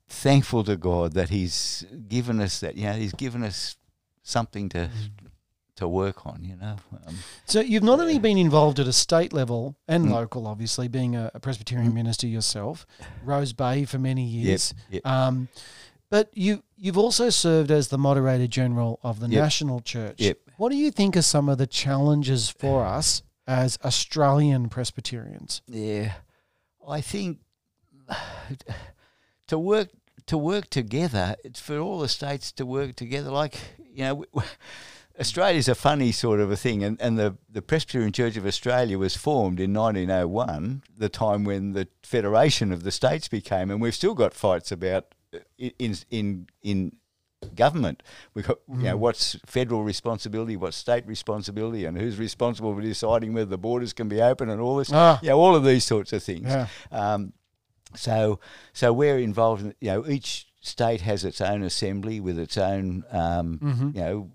thankful 0.07 0.63
to 0.65 0.77
God 0.77 1.13
that 1.13 1.29
He's 1.29 1.85
given 2.07 2.39
us 2.39 2.59
that. 2.61 2.77
You 2.77 2.85
know, 2.85 2.93
He's 2.93 3.13
given 3.13 3.43
us 3.43 3.75
something 4.25 4.67
to 4.69 4.89
to 5.77 5.87
work 5.87 6.25
on. 6.25 6.41
You 6.43 6.55
know, 6.55 6.75
um, 7.05 7.15
So 7.45 7.59
you've 7.59 7.83
not 7.83 7.99
only 7.99 8.17
been 8.19 8.37
involved 8.37 8.79
at 8.79 8.87
a 8.87 8.93
state 8.93 9.31
level 9.33 9.75
and 9.89 10.05
Mm. 10.05 10.11
local, 10.11 10.47
obviously, 10.47 10.87
being 10.87 11.15
a, 11.17 11.29
a 11.33 11.39
Presbyterian 11.39 11.93
minister 11.93 12.27
yourself, 12.27 12.85
Rose 13.23 13.51
Bay 13.53 13.83
for 13.85 13.99
many 13.99 14.25
yep, 14.25 14.45
years. 14.45 14.73
yep, 14.89 15.05
Um, 15.05 15.49
but 16.09 16.29
you 16.33 16.63
you've 16.77 16.97
also 16.97 17.29
served 17.29 17.71
as 17.71 17.87
the 17.89 17.97
moderator 17.97 18.47
general 18.47 18.99
of 19.03 19.19
the 19.19 19.27
Yep. 19.27 19.41
national 19.43 19.79
church. 19.81 20.19
Yep. 20.19 20.37
What 20.57 20.69
do 20.71 20.77
you 20.77 20.91
think 20.91 21.15
are 21.17 21.21
some 21.21 21.49
of 21.49 21.57
the 21.57 21.67
challenges 21.67 22.49
for 22.49 22.85
us 22.97 23.21
as 23.45 23.77
Australian 23.83 24.69
Presbyterians? 24.69 25.61
yeah. 25.67 26.13
I 26.87 27.01
think 27.01 27.39
to 29.47 29.57
work 29.59 29.89
to 30.27 30.37
work 30.37 30.69
together. 30.69 31.35
It's 31.43 31.59
for 31.59 31.77
all 31.77 31.99
the 31.99 32.09
states 32.09 32.51
to 32.53 32.65
work 32.65 32.95
together. 32.95 33.31
Like 33.31 33.57
you 33.93 34.03
know. 34.03 34.25
Australia's 35.17 35.69
a 35.69 35.75
funny 35.75 36.11
sort 36.11 36.41
of 36.41 36.51
a 36.51 36.57
thing, 36.57 36.83
and, 36.83 36.99
and 37.01 37.17
the, 37.17 37.37
the 37.49 37.61
Presbyterian 37.61 38.11
Church 38.11 38.35
of 38.35 38.45
Australia 38.45 38.97
was 38.97 39.15
formed 39.15 39.61
in 39.61 39.73
1901, 39.73 40.83
the 40.97 41.07
time 41.07 41.45
when 41.45 41.71
the 41.71 41.87
Federation 42.03 42.73
of 42.73 42.83
the 42.83 42.91
States 42.91 43.29
became, 43.29 43.71
and 43.71 43.81
we've 43.81 43.95
still 43.95 44.13
got 44.13 44.33
fights 44.33 44.73
about 44.73 45.15
uh, 45.33 45.39
in 45.57 45.95
in 46.11 46.47
in 46.63 46.97
government. 47.53 48.03
We've 48.33 48.45
got 48.45 48.57
you 48.69 48.83
know 48.83 48.97
what's 48.97 49.37
federal 49.45 49.83
responsibility, 49.83 50.57
what's 50.57 50.77
state 50.77 51.05
responsibility, 51.07 51.85
and 51.85 51.97
who's 51.97 52.17
responsible 52.17 52.73
for 52.75 52.81
deciding 52.81 53.33
whether 53.33 53.49
the 53.49 53.57
borders 53.57 53.93
can 53.93 54.09
be 54.09 54.21
open 54.21 54.49
and 54.49 54.59
all 54.59 54.77
this. 54.77 54.91
Ah. 54.91 55.19
Yeah, 55.21 55.33
all 55.33 55.55
of 55.55 55.63
these 55.63 55.83
sorts 55.83 56.13
of 56.13 56.23
things. 56.23 56.47
Yeah. 56.47 56.67
Um, 56.91 57.33
so 57.93 58.39
so 58.73 58.91
we're 58.93 59.19
involved. 59.19 59.61
In, 59.63 59.75
you 59.79 59.89
know, 59.91 60.07
each 60.07 60.47
state 60.61 61.01
has 61.01 61.23
its 61.23 61.39
own 61.41 61.61
assembly 61.63 62.19
with 62.19 62.39
its 62.39 62.57
own 62.57 63.03
um, 63.11 63.59
Mhm. 63.59 63.95
you 63.95 64.01
know 64.01 64.31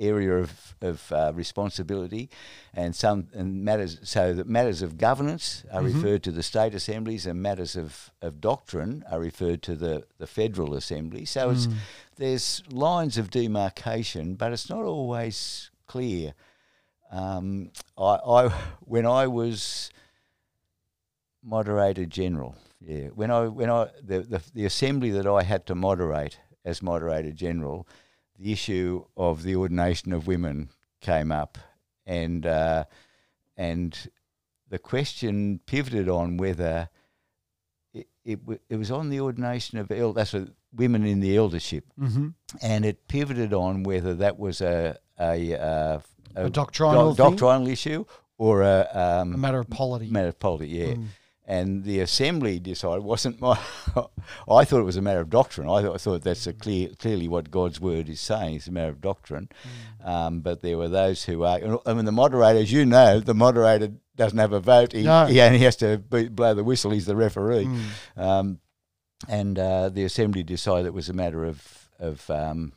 area 0.00 0.32
of, 0.38 0.76
of 0.80 1.10
uh, 1.12 1.32
responsibility 1.34 2.30
and 2.72 2.94
some 2.94 3.26
and 3.34 3.64
matters 3.64 3.98
so 4.04 4.32
that 4.32 4.46
matters 4.46 4.80
of 4.80 4.96
governance 4.96 5.64
are 5.72 5.82
Mhm. 5.82 5.94
referred 5.94 6.22
to 6.22 6.30
the 6.32 6.42
state 6.42 6.72
assemblies 6.74 7.26
and 7.26 7.42
matters 7.42 7.74
of, 7.76 8.12
of 8.22 8.40
doctrine 8.40 9.02
are 9.10 9.18
referred 9.18 9.60
to 9.62 9.74
the, 9.74 10.04
the 10.18 10.26
federal 10.28 10.74
assembly 10.74 11.24
so 11.24 11.50
it's 11.50 11.66
Mm. 11.66 11.74
there's 12.16 12.62
lines 12.70 13.18
of 13.18 13.30
demarcation 13.30 14.34
but 14.36 14.52
it's 14.52 14.68
not 14.70 14.84
always 14.84 15.70
clear 15.88 16.34
um, 17.10 17.70
I, 17.96 18.18
I 18.24 18.48
when 18.80 19.04
I 19.04 19.26
was 19.26 19.90
moderator 21.42 22.04
general 22.06 22.54
yeah 22.80 23.08
when 23.14 23.30
I 23.30 23.46
when 23.48 23.70
I 23.70 23.88
the, 24.02 24.20
the 24.20 24.42
the 24.54 24.64
assembly 24.66 25.10
that 25.12 25.26
I 25.26 25.42
had 25.42 25.66
to 25.66 25.74
moderate 25.74 26.38
as 26.64 26.82
moderator 26.82 27.32
general 27.32 27.86
the 28.38 28.52
issue 28.52 29.04
of 29.16 29.42
the 29.42 29.56
ordination 29.56 30.12
of 30.12 30.26
women 30.28 30.70
came 31.00 31.32
up, 31.32 31.58
and 32.06 32.46
uh, 32.46 32.84
and 33.56 33.96
the 34.68 34.78
question 34.78 35.60
pivoted 35.66 36.08
on 36.08 36.36
whether 36.36 36.88
it 37.92 38.06
it, 38.24 38.40
w- 38.40 38.60
it 38.68 38.76
was 38.76 38.90
on 38.90 39.08
the 39.10 39.20
ordination 39.20 39.78
of 39.78 39.90
el- 39.90 40.12
that's 40.12 40.32
what, 40.32 40.48
women 40.72 41.04
in 41.04 41.18
the 41.20 41.36
eldership, 41.36 41.84
Mm-hmm. 41.98 42.28
and 42.62 42.84
it 42.84 43.08
pivoted 43.08 43.52
on 43.52 43.82
whether 43.82 44.14
that 44.14 44.38
was 44.38 44.60
a 44.60 44.96
a, 45.18 45.54
uh, 45.54 45.98
A 46.36 46.48
doctrinal 46.50 47.14
thing? 47.14 47.30
doctrinal 47.30 47.66
issue 47.66 48.04
or 48.36 48.62
a, 48.62 48.86
um, 48.94 49.34
A 49.34 49.38
matter 49.38 49.58
of 49.58 49.68
polity. 49.68 50.10
matter 50.10 50.28
of 50.28 50.38
polity, 50.38 50.68
yeah. 50.68 50.94
Mm. 50.94 51.06
And 51.48 51.84
the 51.84 52.00
assembly 52.00 52.60
decided 52.60 53.02
wasn't 53.02 53.40
my. 53.40 53.58
I 53.96 54.64
thought 54.66 54.80
it 54.80 54.84
was 54.84 54.98
a 54.98 55.02
matter 55.02 55.20
of 55.20 55.30
doctrine. 55.30 55.66
I 55.66 55.80
thought, 55.80 55.94
I 55.94 55.98
thought 55.98 56.22
that's 56.22 56.46
a 56.46 56.52
clear, 56.52 56.90
clearly 56.98 57.26
what 57.26 57.50
God's 57.50 57.80
word 57.80 58.10
is 58.10 58.20
saying. 58.20 58.56
It's 58.56 58.66
a 58.66 58.72
matter 58.72 58.90
of 58.90 59.00
doctrine. 59.00 59.48
Mm. 60.04 60.08
Um, 60.08 60.40
but 60.40 60.60
there 60.60 60.76
were 60.76 60.90
those 60.90 61.24
who 61.24 61.44
are. 61.44 61.80
I 61.86 61.94
mean, 61.94 62.04
the 62.04 62.12
moderator, 62.12 62.58
as 62.58 62.70
you 62.70 62.84
know, 62.84 63.18
the 63.18 63.34
moderator 63.34 63.92
doesn't 64.14 64.38
have 64.38 64.52
a 64.52 64.60
vote. 64.60 64.92
He, 64.92 65.04
No. 65.04 65.24
he 65.24 65.40
only 65.40 65.60
has 65.60 65.76
to 65.76 65.96
be, 65.96 66.28
blow 66.28 66.52
the 66.52 66.62
whistle. 66.62 66.90
He's 66.90 67.06
the 67.06 67.16
referee. 67.16 67.64
Mm. 67.64 68.22
Um, 68.22 68.60
and 69.26 69.58
uh, 69.58 69.88
the 69.88 70.04
assembly 70.04 70.42
decided 70.42 70.84
it 70.84 70.94
was 70.94 71.08
a 71.08 71.14
matter 71.14 71.46
of 71.46 71.88
of 71.98 72.28
um, 72.28 72.74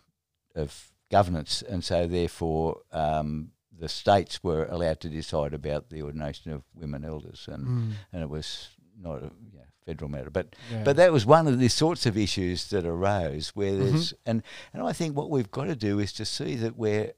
of 0.55 0.93
governance, 1.11 1.61
and 1.61 1.83
so 1.83 2.07
therefore 2.07 2.79
um, 2.93 3.51
the 3.81 3.89
states 3.89 4.43
were 4.43 4.65
allowed 4.69 4.99
to 5.01 5.09
decide 5.09 5.53
about 5.53 5.89
the 5.89 6.01
ordination 6.03 6.53
of 6.53 6.61
women 6.81 7.03
elders, 7.03 7.47
and 7.51 7.63
Mm. 7.67 7.91
and 8.13 8.21
it 8.23 8.29
was 8.29 8.69
not 9.07 9.17
a 9.23 9.31
yeah, 9.55 9.65
federal 9.85 10.09
matter, 10.09 10.29
but 10.29 10.47
Yeah. 10.71 10.83
but 10.83 10.95
that 10.97 11.11
was 11.11 11.25
one 11.25 11.47
of 11.51 11.57
the 11.59 11.67
sorts 11.69 12.05
of 12.05 12.15
issues 12.15 12.69
that 12.69 12.85
arose 12.85 13.49
where 13.55 13.73
Mm-hmm. 13.73 13.85
there's 13.91 14.13
and 14.25 14.43
and 14.73 14.83
I 14.89 14.93
think 14.93 15.15
what 15.17 15.29
we've 15.29 15.51
got 15.51 15.65
to 15.65 15.75
do 15.75 15.99
is 15.99 16.13
to 16.13 16.25
see 16.25 16.55
that 16.63 16.77
we're 16.77 17.11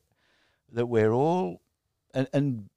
that 0.72 0.88
we're 0.88 1.12
all 1.14 1.62
and 2.14 2.28
and 2.34 2.70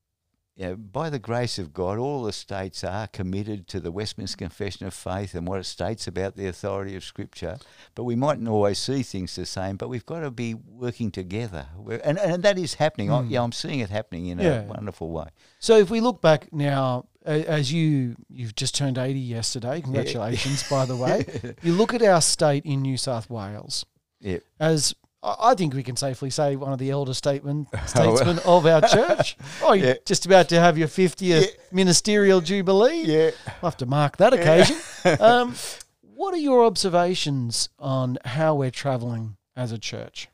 you 0.56 0.66
know, 0.66 0.76
by 0.76 1.10
the 1.10 1.18
grace 1.18 1.58
of 1.58 1.74
God, 1.74 1.98
all 1.98 2.22
the 2.22 2.32
states 2.32 2.82
are 2.82 3.06
committed 3.08 3.68
to 3.68 3.78
the 3.80 3.92
Westminster 3.92 4.38
Confession 4.38 4.86
of 4.86 4.94
Faith 4.94 5.34
and 5.34 5.46
what 5.46 5.60
it 5.60 5.64
states 5.64 6.06
about 6.06 6.34
the 6.36 6.46
authority 6.46 6.96
of 6.96 7.04
Scripture. 7.04 7.58
But 7.94 8.04
we 8.04 8.16
mightn't 8.16 8.48
always 8.48 8.78
see 8.78 9.02
things 9.02 9.36
the 9.36 9.44
same. 9.44 9.76
But 9.76 9.90
we've 9.90 10.06
got 10.06 10.20
to 10.20 10.30
be 10.30 10.54
working 10.54 11.10
together, 11.10 11.66
We're, 11.76 12.00
and 12.02 12.18
and 12.18 12.42
that 12.42 12.58
is 12.58 12.74
happening. 12.74 13.12
I, 13.12 13.22
yeah, 13.24 13.42
I'm 13.42 13.52
seeing 13.52 13.80
it 13.80 13.90
happening 13.90 14.26
in 14.28 14.38
Hmm. 14.38 14.44
Yeah. 14.44 14.62
a 14.62 14.66
wonderful 14.66 15.10
way. 15.10 15.26
So 15.58 15.76
if 15.78 15.90
we 15.90 16.00
look 16.00 16.22
back 16.22 16.50
now, 16.52 17.04
as 17.26 17.70
you 17.70 18.16
you've 18.30 18.54
just 18.54 18.74
turned 18.74 18.96
eighty 18.96 19.18
yesterday, 19.18 19.82
congratulations 19.82 20.62
by 20.70 20.86
the 20.86 20.96
way. 20.96 21.26
You 21.62 21.74
look 21.74 21.92
at 21.92 22.00
our 22.02 22.22
state 22.22 22.64
in 22.64 22.80
New 22.80 22.96
South 22.96 23.28
Wales 23.28 23.84
Yeah. 24.20 24.38
as 24.58 24.94
I 25.22 25.54
think 25.54 25.74
we 25.74 25.82
can 25.82 25.96
safely 25.96 26.30
say 26.30 26.54
one 26.56 26.72
of 26.72 26.78
the 26.78 26.90
elder 26.90 27.14
statesmen, 27.14 27.66
statesmen 27.86 28.38
of 28.44 28.64
our 28.66 28.80
church. 28.88 29.36
Oh, 29.62 29.72
you're 29.72 29.88
Yeah. 29.88 29.94
just 30.04 30.24
about 30.26 30.48
to 30.50 30.60
have 30.60 30.78
your 30.78 30.88
50th 30.88 31.20
Yeah. 31.42 31.46
ministerial 31.72 32.40
jubilee. 32.40 33.02
Yeah. 33.04 33.30
I'll 33.62 33.70
have 33.70 33.76
to 33.78 33.86
mark 33.86 34.18
that 34.18 34.32
occasion. 34.32 34.76
um, 35.20 35.54
what 36.00 36.32
are 36.34 36.38
your 36.38 36.64
observations 36.64 37.68
on 37.78 38.18
how 38.24 38.54
we're 38.54 38.70
travelling 38.70 39.36
as 39.56 39.72
a 39.72 39.78
church? 39.78 40.28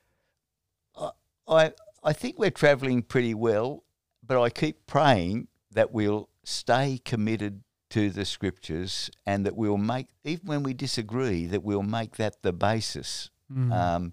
I 1.49 1.73
I 2.05 2.13
think 2.13 2.39
we're 2.39 2.51
travelling 2.51 3.03
pretty 3.03 3.35
well, 3.35 3.85
but 4.27 4.41
I 4.41 4.51
keep 4.51 4.87
praying 4.87 5.49
that 5.71 5.93
we'll 5.93 6.29
stay 6.45 7.01
committed 7.05 7.63
to 7.91 8.11
the 8.11 8.25
scriptures 8.25 9.11
and 9.27 9.45
that 9.47 9.57
we'll 9.57 9.77
make 9.77 10.09
even 10.25 10.47
when 10.47 10.63
we 10.63 10.75
disagree 10.75 11.47
that 11.47 11.63
we'll 11.63 11.83
make 11.83 12.17
that 12.17 12.43
the 12.43 12.53
basis, 12.53 13.31
um, 13.71 14.13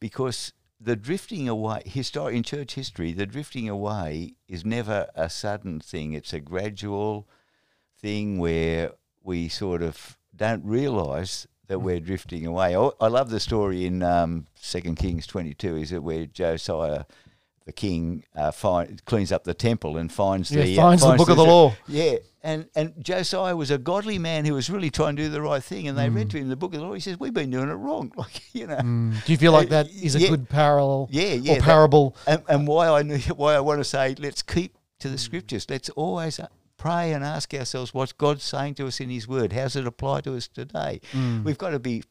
because 0.00 0.52
the 0.80 0.96
drifting 0.96 1.48
away 1.48 1.82
historic 1.84 2.36
in 2.36 2.42
church 2.42 2.74
history 2.74 3.12
the 3.12 3.26
drifting 3.26 3.68
away 3.68 4.34
is 4.46 4.64
never 4.64 5.08
a 5.14 5.28
sudden 5.28 5.80
thing 5.80 6.12
it's 6.12 6.32
a 6.32 6.40
gradual 6.40 7.28
thing 8.00 8.38
where 8.38 8.92
we 9.22 9.48
sort 9.48 9.82
of 9.82 10.16
don't 10.34 10.64
realise 10.64 11.46
that 11.66 11.80
we're 11.80 12.00
drifting 12.00 12.46
away. 12.46 12.74
I, 12.74 12.90
I 13.00 13.08
love 13.08 13.30
the 13.30 13.40
story 13.40 13.84
in 13.84 14.02
um, 14.02 14.46
Second 14.54 14.96
Kings 14.96 15.26
twenty 15.26 15.54
two. 15.54 15.76
Is 15.76 15.92
it 15.92 16.02
where 16.02 16.26
Josiah, 16.26 17.04
the 17.68 17.72
king, 17.72 18.24
uh, 18.34 18.50
find, 18.50 19.04
cleans 19.04 19.30
up 19.30 19.44
the 19.44 19.54
temple 19.54 19.96
and 19.96 20.10
finds 20.10 20.50
Yeah, 20.50 20.62
the 20.64 20.78
uh, 20.78 20.82
finds 20.82 21.02
the 21.02 21.14
book 21.14 21.28
of 21.28 21.36
the 21.36 21.44
law. 21.44 21.74
Yeah, 21.86 22.16
and 22.42 22.66
and 22.74 22.94
Josiah 22.98 23.54
was 23.54 23.70
a 23.70 23.78
godly 23.78 24.18
man 24.18 24.44
who 24.46 24.54
was 24.54 24.68
really 24.70 24.90
trying 24.90 25.16
to 25.16 25.22
do 25.22 25.28
the 25.28 25.42
right 25.42 25.62
thing. 25.62 25.86
And 25.86 25.96
they 25.98 26.08
read 26.08 26.30
to 26.30 26.38
him 26.38 26.48
the 26.48 26.56
book 26.56 26.72
of 26.74 26.80
the 26.80 26.86
law. 26.86 26.94
He 26.94 27.00
says, 27.00 27.20
"We've 27.20 27.34
been 27.34 27.50
doing 27.50 27.68
it 27.68 27.74
wrong." 27.74 28.10
Like 28.16 28.42
you 28.54 28.66
know. 28.66 28.80
Do 29.24 29.32
you 29.32 29.36
feel 29.38 29.52
like 29.52 29.66
Uh, 29.68 29.82
that 29.82 29.90
is 29.90 30.14
a 30.16 30.20
yeah. 30.20 30.28
good 30.30 30.48
parallel 30.48 31.08
Yeah, 31.10 31.34
yeah, 31.34 31.52
or 31.52 31.54
that- 31.56 31.64
parable? 31.64 32.16
and, 32.26 32.42
and 32.48 32.66
why 32.66 32.88
I 32.88 33.02
knew, 33.02 33.18
why 33.36 33.54
I 33.54 33.60
want 33.60 33.78
to 33.80 33.84
say 33.84 34.14
let's 34.18 34.42
keep 34.42 34.74
to 35.00 35.08
the 35.08 35.18
scriptures. 35.18 35.66
Let's 35.68 35.90
always 35.90 36.40
uh, 36.40 36.46
pray 36.78 37.12
and 37.12 37.22
ask 37.22 37.52
ourselves 37.54 37.92
what's 37.92 38.12
God 38.12 38.40
saying 38.40 38.74
to 38.76 38.86
us 38.86 38.98
in 39.00 39.10
His 39.10 39.28
Word. 39.28 39.52
How 39.52 39.64
does 39.64 39.76
it 39.76 39.86
apply 39.86 40.22
to 40.22 40.34
us 40.36 40.48
today? 40.48 41.00
We've 41.44 41.58
got 41.58 41.70
to 41.70 41.78
be 41.78 42.02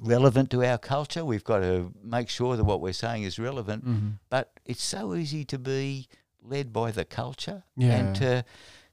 relevant 0.00 0.50
to 0.50 0.64
our 0.64 0.78
culture. 0.78 1.24
We've 1.24 1.44
got 1.44 1.60
to 1.60 1.92
make 2.02 2.28
sure 2.28 2.56
that 2.56 2.64
what 2.64 2.80
we're 2.80 2.92
saying 2.92 3.22
is 3.24 3.38
relevant. 3.38 3.84
Mm-hmm. 3.86 4.08
But 4.30 4.52
it's 4.64 4.82
so 4.82 5.14
easy 5.14 5.44
to 5.46 5.58
be 5.58 6.08
led 6.42 6.72
by 6.72 6.90
the 6.92 7.04
culture 7.04 7.64
Yeah. 7.76 7.92
and 7.96 8.16
to 8.16 8.44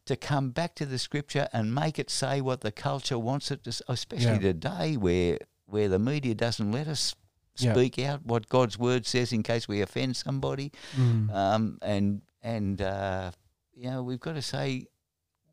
to 0.05 0.15
come 0.15 0.51
back 0.51 0.75
to 0.75 0.85
the 0.85 0.99
scripture 0.99 1.47
and 1.51 1.73
make 1.73 1.97
it 1.97 2.11
say 2.11 2.39
what 2.39 2.61
the 2.61 2.71
culture 2.71 3.17
wants 3.17 3.49
it 3.49 3.63
to, 3.63 3.69
s- 3.69 3.81
especially 3.87 4.33
Yeah. 4.33 4.51
today 4.53 4.97
where 4.97 5.39
where 5.65 5.89
the 5.89 5.97
media 5.99 6.35
doesn't 6.35 6.71
let 6.71 6.87
us 6.87 7.15
Yeah. 7.57 7.73
speak 7.73 7.97
out 7.99 8.23
what 8.25 8.47
God's 8.49 8.77
word 8.77 9.05
says 9.07 9.31
in 9.33 9.41
case 9.41 9.67
we 9.67 9.81
offend 9.81 10.15
somebody. 10.17 10.71
Mm. 10.95 11.33
Um, 11.33 11.77
and 11.81 12.21
and 12.43 12.81
uh, 12.81 13.31
you 13.73 13.89
know 13.89 14.03
we've 14.03 14.19
got 14.19 14.33
to 14.35 14.41
say 14.41 14.87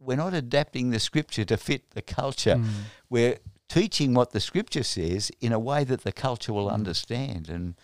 we're 0.00 0.16
not 0.16 0.34
adapting 0.34 0.90
the 0.90 0.98
scripture 1.00 1.44
to 1.44 1.56
fit 1.56 1.90
the 1.92 2.02
culture. 2.02 2.56
Mm. 2.56 2.68
We're 3.08 3.38
teaching 3.72 4.14
what 4.14 4.32
the 4.32 4.40
scripture 4.40 4.82
says 4.82 5.30
in 5.40 5.52
a 5.52 5.58
way 5.58 5.84
that 5.84 6.02
the 6.04 6.12
culture 6.12 6.52
will 6.52 6.68
understand. 6.68 7.48
And 7.48 7.74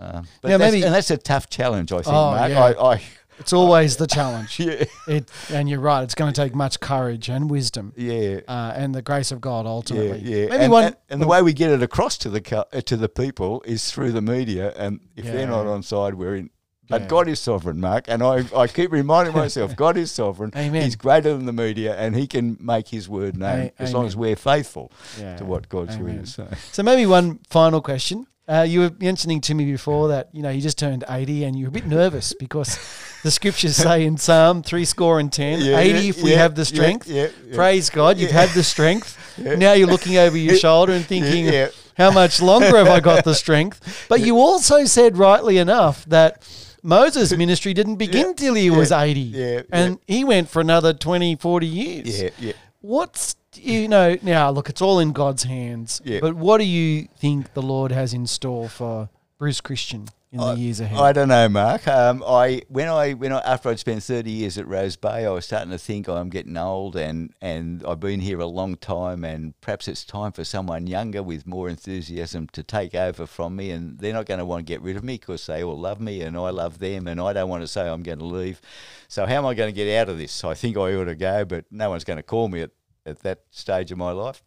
uh, 0.00 0.22
but 0.42 0.48
Now, 0.48 0.58
that's, 0.58 0.72
maybe- 0.72 0.84
and 0.86 0.94
that's 0.94 1.10
a 1.10 1.16
tough 1.18 1.48
challenge, 1.50 1.92
I 1.92 1.96
think, 1.96 2.08
Oh, 2.08 2.30
Mark. 2.32 2.50
yeah. 2.50 2.64
I, 2.64 2.92
I 2.94 3.02
It's 3.38 3.52
always 3.52 3.96
the 3.96 4.06
challenge. 4.06 4.58
yeah 4.66 4.84
It, 5.06 5.30
and 5.52 5.68
you're 5.68 5.80
right. 5.80 6.02
It's 6.02 6.14
going 6.14 6.32
to 6.32 6.40
take 6.40 6.54
much 6.54 6.80
courage 6.80 7.28
and 7.30 7.48
wisdom, 7.50 7.92
yeah. 7.96 8.40
uh, 8.48 8.72
and 8.74 8.94
the 8.94 9.02
grace 9.02 9.30
of 9.32 9.40
God 9.40 9.66
ultimately. 9.66 10.18
yeah, 10.20 10.46
Maybe 10.50 10.64
and, 10.64 10.72
one. 10.72 10.84
and, 10.84 10.96
and 11.10 11.22
the 11.22 11.26
way 11.26 11.40
we 11.42 11.52
get 11.52 11.70
it 11.70 11.82
across 11.82 12.18
to 12.18 12.28
the 12.30 12.42
uh, 12.72 12.80
to 12.82 12.96
the 12.96 13.08
people 13.08 13.62
is 13.64 13.90
through 13.90 14.12
the 14.12 14.20
media, 14.22 14.72
and 14.76 15.00
if 15.16 15.24
they're 15.24 15.46
not 15.46 15.66
on 15.66 15.82
side, 15.82 16.14
we're 16.14 16.36
in. 16.36 16.50
But 16.90 17.02
Yeah. 17.02 17.06
God 17.08 17.28
is 17.28 17.40
sovereign, 17.40 17.80
Mark, 17.80 18.04
and 18.08 18.22
I, 18.22 18.44
I 18.54 18.66
keep 18.66 18.92
reminding 18.92 19.34
myself, 19.44 19.74
God 19.76 19.96
is 19.96 20.10
sovereign. 20.10 20.52
Amen. 20.56 20.82
He's 20.82 20.96
greater 20.96 21.30
than 21.36 21.46
the 21.46 21.52
media, 21.52 21.96
and 21.96 22.14
He 22.14 22.26
can 22.26 22.58
make 22.60 22.88
His 22.88 23.08
word 23.08 23.36
known 23.38 23.70
as 23.78 23.94
long 23.94 24.06
as 24.06 24.16
we're 24.16 24.36
faithful 24.36 24.90
Yeah. 25.18 25.36
to 25.36 25.44
what 25.44 25.68
God's 25.68 25.94
Amen. 25.96 26.16
word 26.16 26.24
is 26.24 26.34
saying. 26.34 26.48
So 26.72 26.82
maybe 26.82 27.06
one 27.06 27.38
final 27.48 27.80
question. 27.80 28.26
Uh, 28.48 28.62
you 28.62 28.80
were 28.80 28.90
mentioning 29.00 29.40
to 29.40 29.54
me 29.54 29.64
before 29.70 30.08
that 30.08 30.28
you 30.32 30.42
know 30.42 30.50
you 30.50 30.60
just 30.60 30.76
turned 30.76 31.04
eighty 31.08 31.44
and 31.44 31.56
you're 31.56 31.68
a 31.68 31.70
bit 31.70 31.86
nervous 31.86 32.32
because 32.40 32.76
the 33.22 33.30
scriptures 33.30 33.76
say 33.76 34.04
in 34.04 34.16
Psalm 34.16 34.64
three 34.64 34.84
score 34.84 35.20
and 35.20 35.32
ten, 35.32 35.60
Yeah, 35.60 35.78
eighty 35.78 36.00
yeah, 36.00 36.10
if 36.10 36.20
we 36.20 36.32
yeah, 36.32 36.38
have 36.38 36.56
the 36.56 36.64
strength. 36.64 37.06
yeah. 37.06 37.28
Praise 37.54 37.90
God, 37.90 38.18
you've 38.18 38.32
had 38.32 38.48
the 38.50 38.64
strength. 38.64 39.16
Now 39.38 39.72
you're 39.74 39.86
looking 39.88 40.16
over 40.18 40.36
your 40.36 40.56
shoulder 40.56 40.92
and 40.92 41.06
thinking, 41.06 41.68
how 41.96 42.10
much 42.10 42.42
longer 42.42 42.76
have 42.76 42.88
I 42.88 42.98
got 43.00 43.24
the 43.24 43.34
strength? 43.34 44.06
But 44.08 44.20
you 44.20 44.36
also 44.38 44.84
said 44.84 45.16
rightly 45.16 45.56
enough 45.56 46.04
that 46.06 46.42
Moses' 46.82 47.36
ministry 47.36 47.74
didn't 47.74 47.96
begin 47.96 48.28
Yeah, 48.28 48.32
till 48.34 48.54
he 48.54 48.66
yeah, 48.68 48.76
was 48.76 48.92
80. 48.92 49.20
yeah, 49.20 49.62
and 49.72 49.98
he 50.06 50.24
went 50.24 50.48
for 50.48 50.60
another 50.60 50.92
20, 50.92 51.36
40 51.36 51.66
years. 51.66 52.22
Yeah, 52.22 52.30
yeah. 52.38 52.52
What's 52.80 53.36
you 53.56 53.88
know 53.88 54.16
now? 54.22 54.50
Look, 54.50 54.68
it's 54.68 54.80
all 54.80 54.98
in 55.00 55.12
God's 55.12 55.44
hands. 55.44 56.00
Yeah. 56.04 56.20
But 56.20 56.34
what 56.34 56.58
do 56.58 56.64
you 56.64 57.08
think 57.16 57.52
the 57.54 57.62
Lord 57.62 57.92
has 57.92 58.14
in 58.14 58.26
store 58.26 58.68
for 58.68 59.10
Bruce 59.38 59.60
Christian 59.60 60.08
in 60.32 60.38
the 60.38 60.54
years 60.54 60.80
ahead? 60.80 60.98
I 60.98 61.12
don't 61.12 61.28
know, 61.28 61.48
Mark. 61.48 61.88
Um, 61.88 62.22
I 62.26 62.62
when 62.68 62.88
I 62.88 63.12
when 63.12 63.32
I 63.32 63.40
after 63.40 63.68
I'd 63.68 63.78
spent 63.78 64.02
thirty 64.02 64.30
years 64.30 64.58
at 64.58 64.66
Rose 64.66 64.96
Bay, 64.96 65.26
I 65.26 65.30
was 65.30 65.44
starting 65.44 65.70
to 65.70 65.78
think 65.78 66.08
I'm 66.08 66.28
getting 66.30 66.56
old, 66.56 66.96
and 66.96 67.34
and 67.40 67.84
I've 67.86 68.00
been 68.00 68.20
here 68.20 68.38
a 68.40 68.46
long 68.46 68.76
time, 68.76 69.24
and 69.24 69.58
perhaps 69.60 69.88
it's 69.88 70.04
time 70.04 70.32
for 70.32 70.44
someone 70.44 70.86
younger 70.86 71.22
with 71.22 71.46
more 71.46 71.68
enthusiasm 71.68 72.46
to 72.52 72.62
take 72.62 72.94
over 72.94 73.26
from 73.26 73.56
me, 73.56 73.70
and 73.70 73.98
they're 73.98 74.12
not 74.12 74.26
going 74.26 74.38
to 74.38 74.44
want 74.44 74.66
to 74.66 74.72
get 74.72 74.82
rid 74.82 74.96
of 74.96 75.04
me 75.04 75.14
because 75.14 75.46
they 75.46 75.64
all 75.64 75.78
love 75.78 76.00
me, 76.00 76.22
and 76.22 76.36
I 76.36 76.50
love 76.50 76.78
them, 76.78 77.06
and 77.06 77.20
I 77.20 77.32
don't 77.32 77.48
want 77.48 77.62
to 77.62 77.68
say 77.68 77.88
I'm 77.88 78.02
going 78.02 78.18
to 78.18 78.24
leave. 78.24 78.60
So 79.08 79.26
how 79.26 79.34
am 79.34 79.46
I 79.46 79.54
going 79.54 79.72
to 79.72 79.76
get 79.76 80.00
out 80.00 80.08
of 80.08 80.18
this? 80.18 80.44
I 80.44 80.54
think 80.54 80.76
I 80.76 80.94
ought 80.94 81.04
to 81.06 81.14
go, 81.14 81.44
but 81.44 81.64
no 81.70 81.90
one's 81.90 82.04
going 82.04 82.18
to 82.18 82.22
call 82.22 82.48
me 82.48 82.62
at, 82.62 82.70
at 83.04 83.20
that 83.20 83.40
stage 83.50 83.90
of 83.90 83.98
my 83.98 84.12
life. 84.12 84.42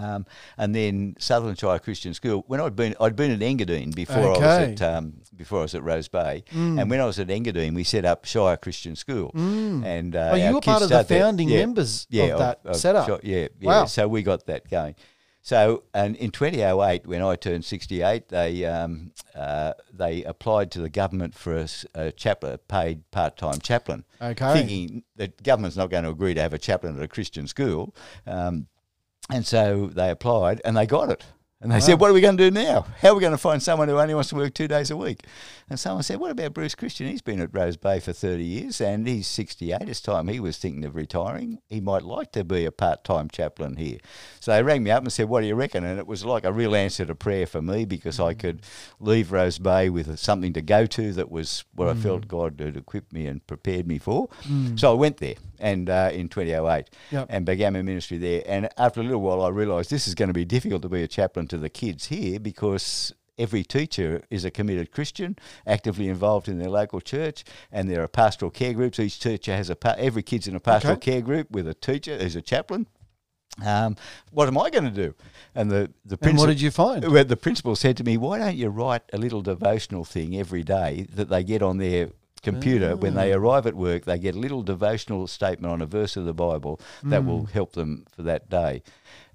Um, 0.00 0.26
and 0.56 0.74
then 0.74 1.14
Sutherland 1.18 1.58
Shire 1.58 1.78
Christian 1.78 2.14
School. 2.14 2.44
When 2.46 2.60
I'd 2.60 2.74
been, 2.74 2.94
I'd 3.00 3.16
been 3.16 3.30
at 3.30 3.40
Engadine 3.40 3.94
before 3.94 4.16
I 4.34 4.38
was 4.38 4.40
at 4.42 4.82
um, 4.82 5.14
before 5.36 5.60
I 5.60 5.62
was 5.62 5.74
at 5.74 5.82
Rose 5.82 6.08
Bay, 6.08 6.44
and 6.50 6.88
when 6.90 7.00
I 7.00 7.04
was 7.04 7.18
at 7.18 7.28
Engadine, 7.28 7.74
we 7.74 7.84
set 7.84 8.04
up 8.04 8.24
Shire 8.24 8.56
Christian 8.56 8.96
School. 8.96 9.30
And 9.34 10.16
uh, 10.16 10.30
oh, 10.32 10.36
you 10.36 10.54
were 10.54 10.60
part 10.60 10.82
of 10.82 10.88
the 10.88 11.04
founding 11.04 11.48
Yeah, 11.48 11.58
members 11.60 12.06
yeah, 12.10 12.24
of 12.24 12.38
that 12.38 12.76
setup. 12.76 13.08
Yeah, 13.22 13.48
yeah. 13.60 13.68
Wow. 13.68 13.84
So 13.84 14.08
we 14.08 14.22
got 14.22 14.46
that 14.46 14.68
going. 14.70 14.94
So, 15.42 15.82
and 15.92 16.16
in 16.16 16.30
2008, 16.30 17.06
when 17.06 17.20
I 17.20 17.36
turned 17.36 17.66
68, 17.66 18.30
they 18.30 18.64
um, 18.64 19.12
uh, 19.34 19.74
they 19.92 20.24
applied 20.24 20.70
to 20.70 20.80
the 20.80 20.88
government 20.88 21.34
for 21.34 21.66
a 21.94 22.10
chaplain, 22.12 22.58
paid 22.66 23.10
part-time 23.10 23.60
chaplain, 23.60 24.04
Okay. 24.22 24.52
thinking 24.54 25.04
that 25.16 25.42
government's 25.42 25.76
not 25.76 25.90
going 25.90 26.04
to 26.04 26.08
agree 26.10 26.32
to 26.32 26.40
have 26.40 26.54
a 26.54 26.58
chaplain 26.58 26.96
at 26.96 27.02
a 27.02 27.08
Christian 27.08 27.46
school. 27.46 27.94
Um, 28.26 28.68
and 29.30 29.46
so 29.46 29.86
they 29.86 30.10
applied 30.10 30.60
and 30.64 30.76
they 30.76 30.86
got 30.86 31.10
it. 31.10 31.24
And 31.60 31.72
they 31.72 31.80
said, 31.80 31.94
oh. 31.94 31.96
What 31.96 32.10
are 32.10 32.14
we 32.14 32.20
going 32.20 32.36
to 32.36 32.50
do 32.50 32.54
now? 32.54 32.86
How 33.00 33.10
are 33.10 33.14
we 33.14 33.20
going 33.20 33.32
to 33.32 33.38
find 33.38 33.62
someone 33.62 33.88
who 33.88 33.98
only 33.98 34.14
wants 34.14 34.28
to 34.30 34.34
work 34.34 34.52
two 34.52 34.68
days 34.68 34.90
a 34.90 34.96
week? 34.96 35.22
And 35.70 35.80
someone 35.80 36.02
said, 36.02 36.20
What 36.20 36.30
about 36.30 36.52
Bruce 36.52 36.74
Christian? 36.74 37.06
He's 37.06 37.22
been 37.22 37.40
at 37.40 37.54
Rose 37.54 37.78
Bay 37.78 38.00
for 38.00 38.12
30 38.12 38.44
years 38.44 38.80
and 38.80 39.06
he's 39.06 39.26
68. 39.28 39.88
It's 39.88 40.02
time 40.02 40.28
he 40.28 40.40
was 40.40 40.58
thinking 40.58 40.84
of 40.84 40.94
retiring. 40.94 41.60
He 41.68 41.80
might 41.80 42.02
like 42.02 42.32
to 42.32 42.44
be 42.44 42.66
a 42.66 42.72
part 42.72 43.02
time 43.02 43.30
chaplain 43.30 43.76
here. 43.76 43.98
So 44.40 44.52
they 44.52 44.62
rang 44.62 44.82
me 44.82 44.90
up 44.90 45.02
and 45.02 45.12
said, 45.12 45.28
What 45.28 45.40
do 45.40 45.46
you 45.46 45.54
reckon? 45.54 45.84
And 45.84 45.98
it 45.98 46.06
was 46.06 46.24
like 46.24 46.44
a 46.44 46.52
real 46.52 46.74
answer 46.74 47.06
to 47.06 47.14
prayer 47.14 47.46
for 47.46 47.62
me 47.62 47.86
because 47.86 48.20
I 48.20 48.34
mm. 48.34 48.38
could 48.38 48.62
leave 49.00 49.32
Rose 49.32 49.58
Bay 49.58 49.88
with 49.88 50.18
something 50.18 50.52
to 50.52 50.60
go 50.60 50.84
to 50.84 51.12
that 51.14 51.30
was 51.30 51.64
what 51.74 51.88
I 51.88 51.94
felt 51.94 52.22
mm. 52.22 52.28
God 52.28 52.60
had 52.60 52.76
equipped 52.76 53.12
me 53.12 53.26
and 53.26 53.46
prepared 53.46 53.86
me 53.86 53.98
for. 53.98 54.28
Mm. 54.42 54.78
So 54.78 54.90
I 54.90 54.94
went 54.94 55.16
there 55.16 55.36
and 55.58 55.88
uh, 55.88 56.10
in 56.12 56.28
2008 56.28 56.90
Yep. 57.10 57.26
and 57.30 57.46
began 57.46 57.72
my 57.72 57.82
ministry 57.82 58.18
there. 58.18 58.42
And 58.46 58.68
after 58.76 59.00
a 59.00 59.02
little 59.02 59.22
while, 59.22 59.42
I 59.42 59.48
realised 59.48 59.90
this 59.90 60.06
is 60.06 60.14
going 60.14 60.28
to 60.28 60.34
be 60.34 60.44
difficult 60.44 60.82
to 60.82 60.88
be 60.88 61.02
a 61.02 61.08
chaplain 61.08 61.48
to 61.54 61.58
the 61.60 61.70
kids 61.70 62.06
here 62.06 62.38
because 62.40 63.12
every 63.38 63.64
teacher 63.64 64.22
is 64.30 64.44
a 64.44 64.50
committed 64.50 64.90
Christian, 64.92 65.36
actively 65.66 66.08
involved 66.08 66.48
in 66.48 66.58
their 66.58 66.68
local 66.70 67.00
church, 67.00 67.44
and 67.72 67.88
there 67.88 68.02
are 68.02 68.08
pastoral 68.08 68.50
care 68.50 68.72
groups. 68.74 68.98
Each 69.00 69.18
teacher 69.18 69.54
has 69.56 69.70
a 69.70 69.76
pa- 69.76 69.96
every 69.98 70.22
kid's 70.22 70.46
in 70.46 70.54
a 70.54 70.60
pastoral 70.60 70.94
Okay. 70.94 71.12
care 71.12 71.20
group 71.22 71.50
with 71.50 71.66
a 71.66 71.74
teacher 71.74 72.18
who's 72.18 72.36
a 72.36 72.42
chaplain. 72.42 72.86
Um, 73.64 73.96
what 74.32 74.48
am 74.48 74.58
I 74.58 74.68
going 74.70 74.84
to 74.84 74.90
do? 74.90 75.14
And 75.54 75.70
the 75.70 75.92
the 76.04 76.18
And 76.22 76.36
what 76.38 76.46
did 76.46 76.60
you 76.60 76.72
find? 76.72 77.04
well, 77.10 77.24
the 77.24 77.36
principal 77.36 77.76
said 77.76 77.96
to 77.98 78.04
me, 78.04 78.16
"Why 78.16 78.38
don't 78.38 78.56
you 78.56 78.68
write 78.68 79.02
a 79.12 79.18
little 79.18 79.42
devotional 79.42 80.04
thing 80.04 80.36
every 80.36 80.64
day 80.64 81.06
that 81.14 81.28
they 81.28 81.44
get 81.44 81.62
on 81.62 81.78
their 81.78 82.10
computer 82.42 82.96
when 82.96 83.14
they 83.14 83.32
arrive 83.32 83.66
at 83.66 83.74
work? 83.74 84.04
They 84.04 84.18
get 84.18 84.34
a 84.34 84.38
little 84.38 84.62
devotional 84.62 85.26
statement 85.28 85.72
on 85.72 85.80
a 85.82 85.86
verse 85.86 86.16
of 86.16 86.24
the 86.24 86.34
Bible 86.34 86.80
that 87.04 87.24
will 87.24 87.46
help 87.46 87.72
them 87.74 88.04
for 88.10 88.22
that 88.22 88.48
day." 88.50 88.82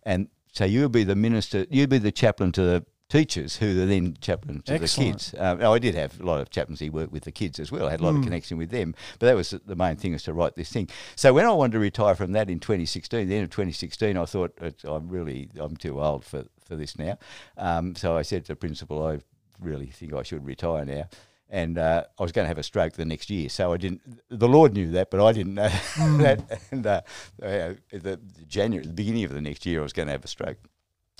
And 0.04 0.28
so 0.60 0.66
you'll 0.66 0.90
be 0.90 1.06
the 1.06 1.16
minister, 1.16 1.66
you'll 1.70 1.88
be 1.88 2.00
the 2.00 2.12
chaplain 2.12 2.52
to 2.52 2.62
the 2.62 2.86
teachers 3.08 3.56
who 3.56 3.82
are 3.82 3.86
then 3.86 4.18
chaplain 4.20 4.62
to 4.64 4.74
Excellent. 4.74 5.08
the 5.08 5.14
kids. 5.14 5.36
Um, 5.40 5.64
I 5.64 5.80
did 5.80 5.96
have 5.96 6.20
a 6.20 6.24
lot 6.26 6.42
of 6.42 6.50
chaplains 6.50 6.82
who 6.82 6.92
worked 6.92 7.14
with 7.14 7.24
the 7.24 7.32
kids 7.32 7.62
as 7.62 7.72
well. 7.72 7.88
I 7.88 7.92
had 7.92 8.02
a 8.02 8.04
lot 8.04 8.16
of 8.16 8.24
connection 8.24 8.58
with 8.58 8.70
them, 8.70 8.94
but 9.20 9.28
that 9.28 9.38
was 9.38 9.52
the 9.52 9.76
main 9.78 9.96
thing 9.96 10.12
was 10.12 10.24
to 10.24 10.34
write 10.34 10.58
this 10.58 10.70
thing. 10.70 10.90
So 11.16 11.32
when 11.32 11.46
I 11.46 11.52
wanted 11.54 11.72
to 11.72 11.80
retire 11.80 12.14
from 12.14 12.34
that 12.34 12.50
in 12.50 12.60
2016, 12.60 13.30
the 13.30 13.36
end 13.36 13.46
of 13.46 13.52
2016, 13.52 14.18
I 14.18 14.26
thought 14.26 14.54
I'm 14.84 15.08
really 15.08 15.48
I'm 15.58 15.78
too 15.78 16.02
old 16.02 16.26
for 16.26 16.44
for 16.66 16.76
this 16.76 17.00
now. 17.00 17.18
Um, 17.58 17.96
so 17.96 18.18
I 18.18 18.22
said 18.22 18.44
to 18.48 18.52
the 18.52 18.58
principal, 18.58 19.08
I 19.08 19.20
really 19.62 19.88
think 19.88 20.14
I 20.14 20.24
should 20.24 20.46
retire 20.46 20.84
now. 20.84 21.08
And 21.52 21.80
uh, 21.80 22.04
I 22.20 22.24
was 22.24 22.32
going 22.32 22.44
to 22.44 22.48
have 22.48 22.60
a 22.60 22.64
stroke 22.64 22.94
the 22.94 23.06
next 23.06 23.30
year, 23.32 23.50
so 23.50 23.74
I 23.74 23.78
didn't. 23.78 24.02
The 24.30 24.48
Lord 24.48 24.74
knew 24.76 24.92
that, 24.92 25.10
but 25.10 25.20
I 25.20 25.32
didn't 25.32 25.56
know 25.56 25.70
that. 25.98 26.62
And 26.72 26.86
uh, 26.86 27.02
uh, 27.42 27.74
the 27.92 28.20
January, 28.48 28.86
the 28.86 28.94
beginning 28.94 29.24
of 29.24 29.34
the 29.34 29.42
next 29.42 29.66
year, 29.66 29.80
I 29.80 29.84
was 29.84 29.94
going 29.94 30.08
to 30.08 30.12
have 30.12 30.24
a 30.24 30.28
stroke. 30.28 30.58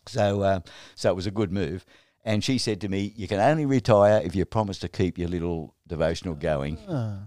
So, 0.06 0.42
uh, 0.42 0.60
so 0.96 1.10
it 1.10 1.16
was 1.16 1.26
a 1.26 1.32
good 1.32 1.52
move. 1.52 1.84
And 2.24 2.44
she 2.44 2.58
said 2.60 2.80
to 2.82 2.90
me, 2.90 3.14
"You 3.16 3.28
can 3.28 3.40
only 3.40 3.66
retire 3.66 4.22
if 4.24 4.36
you 4.36 4.46
promise 4.46 4.78
to 4.80 4.88
keep 4.90 5.18
your 5.18 5.30
little 5.30 5.74
devotional 5.88 6.36
going." 6.36 6.78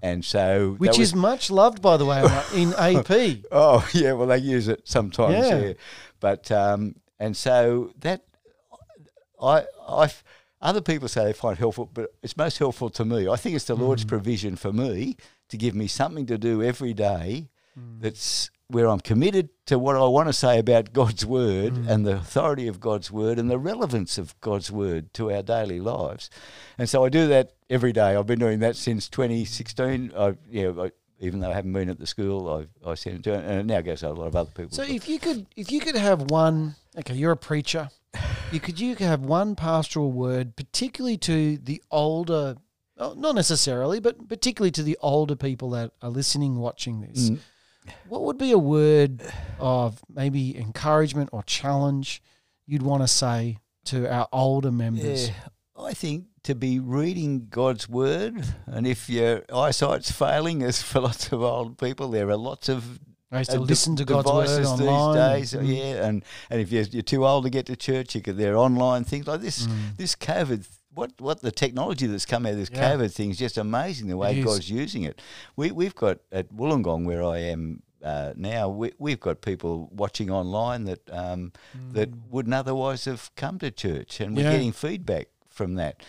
And 0.03 0.25
so, 0.25 0.73
Ah. 0.75 0.79
Which 0.79 0.99
is 0.99 1.15
much 1.15 1.51
loved, 1.51 1.83
by 1.83 1.97
the 1.97 2.05
way, 2.05 2.23
in 2.55 2.73
AP. 2.75 3.39
Oh 3.51 3.89
yeah, 3.95 4.13
well 4.13 4.29
they 4.29 4.39
use 4.39 4.69
it 4.69 4.83
sometimes. 4.85 5.35
Yeah. 5.49 5.59
Yeah, 5.59 5.73
but 6.21 6.53
um, 6.53 6.95
and 7.19 7.37
so 7.37 7.91
that 8.01 8.23
I 9.43 9.65
I 9.89 10.11
other 10.63 10.81
people 10.81 11.09
say 11.09 11.25
they 11.25 11.33
find 11.33 11.59
helpful, 11.59 11.91
but 11.93 12.15
it's 12.23 12.37
most 12.37 12.59
helpful 12.59 12.89
to 12.91 13.05
me. 13.05 13.29
I 13.29 13.37
think 13.37 13.57
it's 13.57 13.65
the 13.67 13.77
Mm. 13.77 13.81
Lord's 13.81 14.05
provision 14.05 14.57
for 14.57 14.73
me 14.73 15.17
to 15.49 15.57
give 15.57 15.75
me 15.75 15.87
something 15.87 16.25
to 16.27 16.39
do 16.39 16.63
every 16.63 16.95
day 16.95 17.49
Mm. 17.79 18.01
that's 18.01 18.51
where 18.69 18.87
I'm 18.89 19.01
committed 19.01 19.49
to 19.67 19.79
what 19.79 19.97
I 19.97 20.07
want 20.07 20.29
to 20.29 20.33
say 20.33 20.59
about 20.59 20.93
God's 20.95 21.27
word 21.27 21.75
Mm. 21.75 21.89
and 21.89 22.07
the 22.07 22.17
authority 22.17 22.67
of 22.69 22.81
God's 22.81 23.11
word 23.11 23.39
and 23.39 23.51
the 23.51 23.59
relevance 23.59 24.17
of 24.19 24.39
God's 24.41 24.71
word 24.71 25.13
to 25.15 25.31
our 25.33 25.43
daily 25.43 25.81
lives. 25.81 26.31
And 26.79 26.89
so 26.89 27.05
I 27.05 27.09
do 27.11 27.27
that 27.29 27.53
every 27.69 27.93
day. 27.93 28.15
I've 28.17 28.27
been 28.27 28.39
doing 28.39 28.61
that 28.61 28.77
since 28.77 29.09
2016. 29.09 30.13
I, 30.17 30.35
you 30.51 30.73
know, 30.73 30.85
I, 30.85 30.91
even 31.23 31.39
though 31.39 31.51
I 31.51 31.55
haven't 31.55 31.73
been 31.73 31.89
at 31.89 31.99
the 31.99 32.07
school, 32.07 32.67
I, 32.85 32.91
I 32.91 32.95
send 32.95 33.17
it 33.17 33.23
to, 33.25 33.35
and 33.35 33.61
it 33.61 33.67
now 33.67 33.81
goes 33.81 34.01
to 34.01 34.09
a 34.09 34.13
lot 34.13 34.27
of 34.27 34.37
other 34.37 34.51
people. 34.51 34.73
So 34.73 34.83
if 34.83 35.09
you 35.09 35.19
could, 35.19 35.47
if 35.57 35.71
you 35.71 35.81
could 35.81 35.95
have 35.95 36.31
one, 36.31 36.75
okay, 36.99 37.15
you're 37.15 37.33
a 37.33 37.37
preacher. 37.37 37.89
You 38.51 38.61
could 38.61 38.79
you 38.79 38.97
could 38.97 39.07
have 39.07 39.21
one 39.21 39.55
pastoral 39.55 40.13
word, 40.13 40.57
particularly 40.57 41.17
to 41.19 41.57
the 41.57 41.81
older, 41.91 42.57
oh, 42.99 43.15
not 43.15 43.35
necessarily, 43.35 44.01
but 44.01 44.29
particularly 44.29 44.73
to 44.73 44.83
the 44.83 44.99
older 45.01 45.37
people 45.37 45.71
that 45.71 45.93
are 46.03 46.11
listening, 46.11 46.57
watching 46.57 47.01
this. 47.01 47.31
Mm. 47.31 47.39
What 48.09 48.23
would 48.25 48.37
be 48.37 48.51
a 48.51 48.59
word 48.59 49.23
of 49.59 50.03
maybe 50.13 50.57
encouragement 50.59 51.31
or 51.33 51.43
challenge 51.45 52.23
you'd 52.67 52.83
want 52.83 53.03
to 53.03 53.09
say 53.09 53.59
to 53.87 54.13
our 54.13 54.29
older 54.33 54.71
members? 54.71 55.29
Yeah, 55.29 55.35
I 55.79 55.95
think 55.95 56.27
to 56.45 56.55
be 56.55 56.79
reading 56.81 57.47
God's 57.51 57.89
word, 57.89 58.45
and 58.67 58.87
if 58.87 59.09
your 59.09 59.43
eyesight's 59.53 60.11
failing, 60.11 60.63
as 60.63 60.83
for 60.83 61.01
lots 61.09 61.33
of 61.33 61.43
old 61.43 61.79
people, 61.79 62.09
there 62.11 62.29
are 62.31 62.37
lots 62.37 62.69
of 62.69 62.99
I 63.31 63.39
used 63.39 63.51
to 63.53 63.59
uh, 63.59 63.61
listen 63.61 63.97
to 63.97 64.05
God's 64.05 64.27
word 64.31 64.65
online. 64.67 65.41
these 65.41 65.51
days. 65.53 65.63
Mm. 65.63 65.77
Yeah, 65.79 66.07
and 66.07 66.25
and 66.51 66.61
if 66.61 66.71
you're, 66.73 66.83
you're 66.85 67.03
too 67.03 67.27
old 67.27 67.45
to 67.45 67.51
get 67.51 67.67
to 67.67 67.77
church, 67.77 68.15
you 68.15 68.21
could 68.23 68.37
there 68.37 68.55
are 68.55 68.59
online 68.59 69.05
things 69.05 69.27
like 69.27 69.41
this. 69.41 69.67
Mm. 69.67 69.97
This 69.97 70.15
COVID. 70.17 70.67
What, 70.95 71.13
what 71.23 71.41
the 71.41 71.51
technology 71.51 72.07
that's 72.07 72.27
come 72.27 72.45
out 72.45 72.53
of 72.53 72.59
this 72.59 72.69
Yeah. 72.71 72.91
COVID 72.97 73.15
thing 73.15 73.31
is 73.31 73.39
just 73.39 73.57
amazing 73.57 74.09
the 74.09 74.17
way 74.19 74.33
It 74.33 74.39
is. 74.41 74.45
God's 74.45 74.69
using 74.71 75.05
it. 75.05 75.23
We, 75.57 75.71
we've 75.71 75.95
got 75.95 76.19
at 76.31 76.53
Wollongong 76.53 77.07
where 77.07 77.23
I 77.25 77.39
am 77.39 77.83
uh, 78.05 78.35
now, 78.37 78.69
we, 78.69 78.93
we've 78.99 79.19
got 79.21 79.41
people 79.41 79.89
watching 79.91 80.29
online 80.31 80.85
that 80.85 81.01
um, 81.11 81.53
that 81.93 82.11
wouldn't 82.29 82.53
otherwise 82.55 83.07
have 83.07 83.31
come 83.37 83.59
to 83.61 83.71
church, 83.71 84.21
and 84.21 84.37
we're 84.37 84.43
Mm. 84.43 84.45
Yeah. 84.45 84.53
getting 84.53 84.73
feedback 84.73 85.29
from 85.49 85.77
that. 85.77 86.03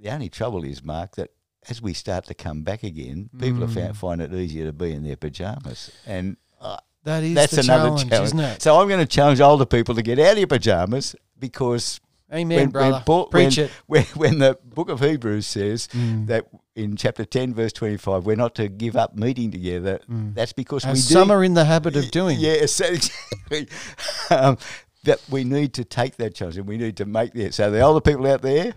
The 0.00 0.10
only 0.10 0.28
trouble 0.28 0.64
is, 0.64 0.82
Mark, 0.82 1.16
that 1.16 1.30
as 1.68 1.82
we 1.82 1.92
start 1.92 2.24
to 2.26 2.34
come 2.34 2.62
back 2.62 2.82
again, 2.82 3.28
people 3.38 3.66
Mm. 3.66 3.74
found, 3.74 3.96
find 3.96 4.20
it 4.22 4.32
easier 4.32 4.64
to 4.66 4.72
be 4.72 4.92
in 4.92 5.02
their 5.04 5.16
pajamas, 5.16 5.90
and 6.06 6.36
uh, 6.60 6.78
That 7.04 7.22
is 7.22 7.34
that's 7.34 7.52
the 7.52 7.60
another 7.60 7.88
challenge, 7.90 8.08
challenge. 8.10 8.26
isn't 8.28 8.40
it? 8.40 8.62
So 8.62 8.80
I'm 8.80 8.88
going 8.88 9.00
to 9.00 9.06
challenge 9.06 9.40
older 9.40 9.66
people 9.66 9.94
to 9.94 10.02
get 10.02 10.18
out 10.18 10.32
of 10.32 10.38
your 10.38 10.46
pajamas 10.46 11.14
because 11.38 12.00
Amen, 12.32 12.56
when, 12.58 12.70
brother. 12.70 12.92
when, 12.92 13.02
Paul- 13.02 13.26
Preach 13.26 13.56
when, 13.58 13.66
it. 13.66 13.70
When, 13.86 14.04
when 14.14 14.38
the 14.38 14.58
book 14.64 14.88
of 14.88 15.00
Hebrews 15.00 15.46
says 15.46 15.88
Mm. 15.92 16.26
that 16.28 16.46
in 16.74 16.96
chapter 16.96 17.24
10, 17.26 17.52
verse 17.54 17.72
25, 17.74 18.24
we're 18.24 18.36
not 18.36 18.54
to 18.54 18.68
give 18.68 18.96
up 18.96 19.16
meeting 19.16 19.50
together, 19.50 20.00
that's 20.08 20.52
because 20.54 20.84
we 20.86 20.92
As 20.92 21.06
do. 21.08 21.12
some 21.14 21.30
are 21.30 21.44
in 21.44 21.52
the 21.54 21.64
habit 21.66 21.96
of 21.96 22.10
doing. 22.10 22.38
Yeah, 22.40 22.52
exactly. 22.52 23.68
um, 24.30 24.56
that 25.04 25.20
we 25.30 25.44
need 25.44 25.74
to 25.74 25.84
take 25.84 26.16
that 26.16 26.34
challenge 26.34 26.56
and 26.58 26.66
we 26.66 26.78
need 26.78 26.96
to 26.98 27.04
make 27.06 27.32
that. 27.34 27.52
So 27.54 27.70
the 27.70 27.80
older 27.80 28.00
people 28.00 28.26
out 28.26 28.40
there, 28.42 28.74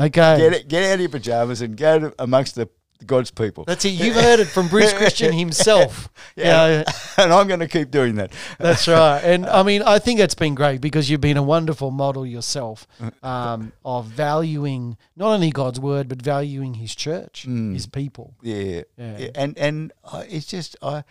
Okay. 0.00 0.38
get 0.38 0.52
it, 0.52 0.68
get 0.68 0.84
out 0.84 0.94
of 0.94 1.00
your 1.00 1.08
pajamas 1.10 1.60
and 1.60 1.76
go 1.76 2.12
amongst 2.18 2.54
the 2.54 2.68
God's 3.06 3.30
people. 3.30 3.64
That's 3.64 3.84
it. 3.86 3.90
You've 3.90 4.14
heard 4.14 4.40
it 4.40 4.46
from 4.48 4.68
Bruce 4.68 4.92
Christian 4.92 5.32
himself. 5.32 6.08
Yeah. 6.36 6.68
Yeah, 6.68 6.84
and 7.24 7.32
I'm 7.32 7.48
going 7.48 7.60
to 7.60 7.68
keep 7.68 7.90
doing 7.90 8.14
that. 8.16 8.32
that's 8.58 8.86
right. 8.88 9.20
And 9.22 9.44
I 9.60 9.62
mean, 9.62 9.82
I 9.82 9.98
think 9.98 10.20
it's 10.20 10.34
been 10.34 10.54
great 10.54 10.80
because 10.80 11.10
you've 11.10 11.20
been 11.20 11.36
a 11.36 11.42
wonderful 11.42 11.90
model 11.90 12.24
yourself 12.24 12.86
um, 13.22 13.72
of 13.84 14.06
valuing 14.06 14.96
not 15.16 15.32
only 15.32 15.50
God's 15.50 15.80
word 15.80 16.08
but 16.08 16.22
valuing 16.22 16.74
His 16.74 16.94
church, 16.94 17.46
Mm. 17.48 17.72
His 17.74 17.86
people. 17.86 18.34
Yeah, 18.42 18.82
Yeah. 18.96 19.18
yeah. 19.18 19.28
and 19.34 19.58
and 19.58 19.92
I, 20.10 20.20
it's 20.22 20.46
just 20.46 20.76
I, 20.82 21.04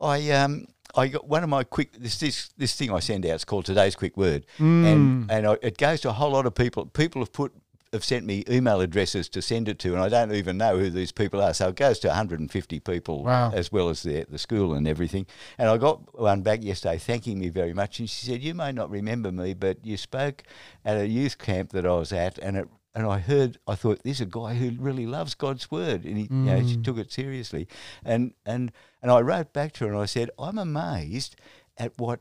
I 0.00 0.30
um 0.32 0.66
I 0.96 1.08
got 1.08 1.26
one 1.28 1.42
of 1.44 1.48
my 1.48 1.62
quick 1.64 1.92
this 1.98 2.18
this 2.18 2.48
this 2.58 2.74
thing 2.74 2.90
I 2.90 3.00
send 3.00 3.24
out. 3.26 3.34
It's 3.34 3.44
called 3.44 3.64
today's 3.66 3.94
quick 3.96 4.16
word, 4.16 4.44
Mm. 4.58 4.86
and 4.92 5.30
and 5.30 5.46
I, 5.46 5.56
it 5.62 5.78
goes 5.78 6.00
to 6.02 6.08
a 6.10 6.12
whole 6.12 6.32
lot 6.32 6.46
of 6.46 6.54
people. 6.54 6.86
People 6.86 7.20
have 7.22 7.32
put 7.32 7.52
have 7.94 8.04
sent 8.04 8.26
me 8.26 8.44
email 8.48 8.80
addresses 8.82 9.28
to 9.30 9.40
send 9.40 9.68
it 9.68 9.78
to, 9.78 9.94
and 9.94 10.02
I 10.02 10.08
don't 10.10 10.32
even 10.32 10.58
know 10.58 10.76
who 10.76 10.90
these 10.90 11.12
people 11.12 11.40
are. 11.40 11.54
So 11.54 11.68
it 11.68 11.76
goes 11.76 11.98
to 12.00 12.08
150 12.08 12.80
people, 12.80 13.24
Wow. 13.24 13.52
as 13.54 13.72
well 13.72 13.88
as 13.88 14.02
the 14.02 14.26
the 14.28 14.38
school 14.38 14.74
and 14.74 14.86
everything. 14.86 15.26
And 15.56 15.70
I 15.70 15.78
got 15.78 16.18
one 16.18 16.42
back 16.42 16.62
yesterday 16.62 16.98
thanking 16.98 17.38
me 17.38 17.48
very 17.48 17.72
much, 17.72 17.98
and 17.98 18.10
she 18.10 18.26
said, 18.26 18.42
"You 18.42 18.54
may 18.54 18.72
not 18.72 18.90
remember 18.90 19.32
me, 19.32 19.54
but 19.54 19.78
you 19.84 19.96
spoke 19.96 20.42
at 20.84 20.98
a 20.98 21.08
youth 21.08 21.38
camp 21.38 21.70
that 21.70 21.86
I 21.86 21.94
was 21.94 22.12
at, 22.12 22.38
and 22.38 22.56
it." 22.58 22.68
And 22.96 23.08
I 23.08 23.18
heard, 23.18 23.58
I 23.66 23.74
thought, 23.74 24.04
this 24.04 24.18
is 24.18 24.20
a 24.20 24.26
guy 24.26 24.54
who 24.54 24.70
really 24.80 25.04
loves 25.04 25.34
God's 25.34 25.68
word, 25.68 26.04
and 26.04 26.16
he, 26.16 26.28
you 26.30 26.30
know, 26.30 26.60
she 26.60 26.76
mm. 26.76 26.84
took 26.84 26.96
it 26.96 27.10
seriously. 27.10 27.66
And 28.04 28.34
and 28.46 28.70
and 29.02 29.10
I 29.10 29.20
wrote 29.20 29.52
back 29.52 29.72
to 29.72 29.84
her 29.84 29.90
and 29.90 30.00
I 30.00 30.06
said, 30.06 30.30
I'm 30.38 30.58
amazed 30.58 31.34
at 31.76 31.98
what 31.98 32.20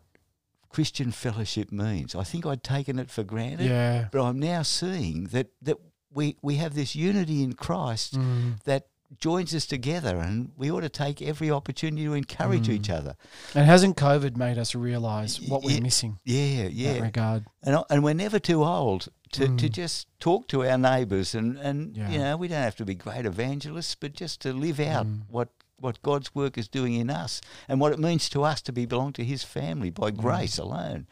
Christian 0.73 1.11
fellowship 1.11 1.71
means. 1.71 2.15
I 2.15 2.23
think 2.23 2.45
I'd 2.45 2.63
taken 2.63 2.99
it 2.99 3.09
for 3.11 3.23
granted, 3.23 3.69
Yeah. 3.69 4.07
but 4.11 4.21
I'm 4.27 4.39
now 4.39 4.63
seeing 4.63 5.25
that 5.35 5.47
that 5.61 5.77
we 6.11 6.35
we 6.41 6.55
have 6.55 6.73
this 6.73 6.95
unity 6.95 7.43
in 7.43 7.53
Christ 7.53 8.13
Mm. 8.15 8.61
that 8.63 8.87
joins 9.19 9.53
us 9.53 9.67
together, 9.67 10.17
and 10.17 10.51
we 10.57 10.71
ought 10.71 10.81
to 10.81 10.89
take 10.89 11.21
every 11.21 11.51
opportunity 11.51 12.03
to 12.05 12.13
encourage 12.13 12.67
Mm. 12.67 12.73
each 12.73 12.89
other. 12.89 13.15
And 13.53 13.65
hasn't 13.67 13.95
COVID 13.95 14.35
made 14.37 14.57
us 14.57 14.73
realise 14.73 15.39
what 15.39 15.61
we're 15.63 15.75
Yeah. 15.75 15.81
missing 15.89 16.17
Yeah, 16.25 16.65
in 16.65 16.71
yeah. 16.73 16.93
that 16.93 17.01
regard? 17.03 17.45
And, 17.61 17.83
and 17.91 18.03
we're 18.03 18.15
never 18.15 18.39
too 18.39 18.63
old 18.63 19.09
to, 19.33 19.45
to 19.45 19.69
Mm. 19.69 19.71
just 19.71 20.07
talk 20.19 20.47
to 20.47 20.65
our 20.65 20.79
neighbours 20.79 21.35
and, 21.35 21.57
and 21.57 21.95
Yeah. 21.95 22.09
you 22.11 22.17
know, 22.17 22.37
we 22.37 22.47
don't 22.47 22.63
have 22.63 22.75
to 22.77 22.85
be 22.85 22.95
great 22.95 23.25
evangelists, 23.27 23.93
but 23.93 24.13
just 24.13 24.41
to 24.41 24.51
live 24.51 24.79
out 24.79 25.05
Mm. 25.05 25.21
what 25.29 25.49
what 25.79 26.01
God's 26.01 26.33
work 26.33 26.57
is 26.57 26.67
doing 26.67 26.93
in 26.93 27.09
us 27.09 27.41
and 27.67 27.79
what 27.79 27.91
it 27.91 27.99
means 27.99 28.29
to 28.29 28.43
us 28.43 28.61
to 28.61 28.71
be 28.71 28.85
belong 28.85 29.11
to 29.13 29.23
His 29.23 29.43
family 29.43 29.89
by 29.89 30.11
Mm. 30.11 30.17
grace 30.17 30.57
alone. 30.57 31.07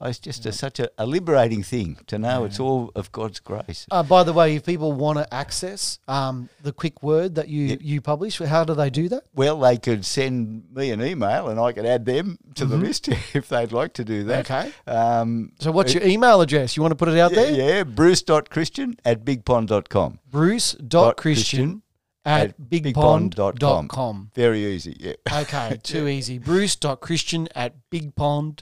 Oh, 0.00 0.08
It's 0.08 0.18
just 0.18 0.46
a, 0.46 0.52
such 0.52 0.80
a, 0.80 0.88
a 0.96 1.04
liberating 1.06 1.62
thing 1.62 1.98
to 2.06 2.18
know 2.18 2.44
it's 2.44 2.58
all 2.58 2.90
of 2.94 3.12
God's 3.12 3.38
grace. 3.40 3.86
Uh, 3.90 4.02
by 4.02 4.22
the 4.24 4.32
way, 4.32 4.56
if 4.56 4.64
people 4.64 4.92
want 4.92 5.18
to 5.18 5.34
access 5.34 5.98
um, 6.08 6.48
the 6.62 6.72
quick 6.72 7.02
word 7.02 7.34
that 7.34 7.48
you, 7.48 7.76
you 7.80 8.00
publish, 8.00 8.38
how 8.38 8.64
do 8.64 8.74
they 8.74 8.88
do 8.90 9.08
that? 9.10 9.24
Well, 9.34 9.58
they 9.60 9.76
could 9.76 10.04
send 10.04 10.64
me 10.74 10.90
an 10.90 11.02
email 11.02 11.48
and 11.48 11.60
I 11.60 11.72
could 11.72 11.86
add 11.86 12.06
them 12.06 12.38
to 12.54 12.64
the 12.64 12.76
list 12.76 13.08
if 13.34 13.48
they'd 13.48 13.72
like 13.72 13.92
to 13.94 14.04
do 14.04 14.24
that. 14.24 14.46
Mm-hmm. 14.46 14.68
Okay. 14.68 14.72
Um, 14.90 15.52
So, 15.60 15.70
what's 15.70 15.92
your 15.94 16.02
email 16.02 16.40
address? 16.40 16.76
You 16.76 16.82
want 16.82 16.92
to 16.92 16.96
put 16.96 17.08
it 17.08 17.18
out 17.18 17.32
yeah, 17.32 17.42
there? 17.42 17.52
yeah, 17.52 17.84
bruce.christian 17.84 18.94
at 19.04 19.24
bigpond.com. 19.24 20.18
Bruce.christian 20.30 21.82
at 22.24 22.50
at 22.50 22.58
bigpond.com. 22.58 23.30
bigpond.com. 23.30 24.30
Very 24.34 24.64
easy, 24.66 24.96
yeah. 24.98 25.40
Okay, 25.40 25.78
too 25.82 26.08
easy. 26.16 26.38
Bruce.christian 26.38 27.48
at 27.54 27.74
bigpond.com. 27.90 28.56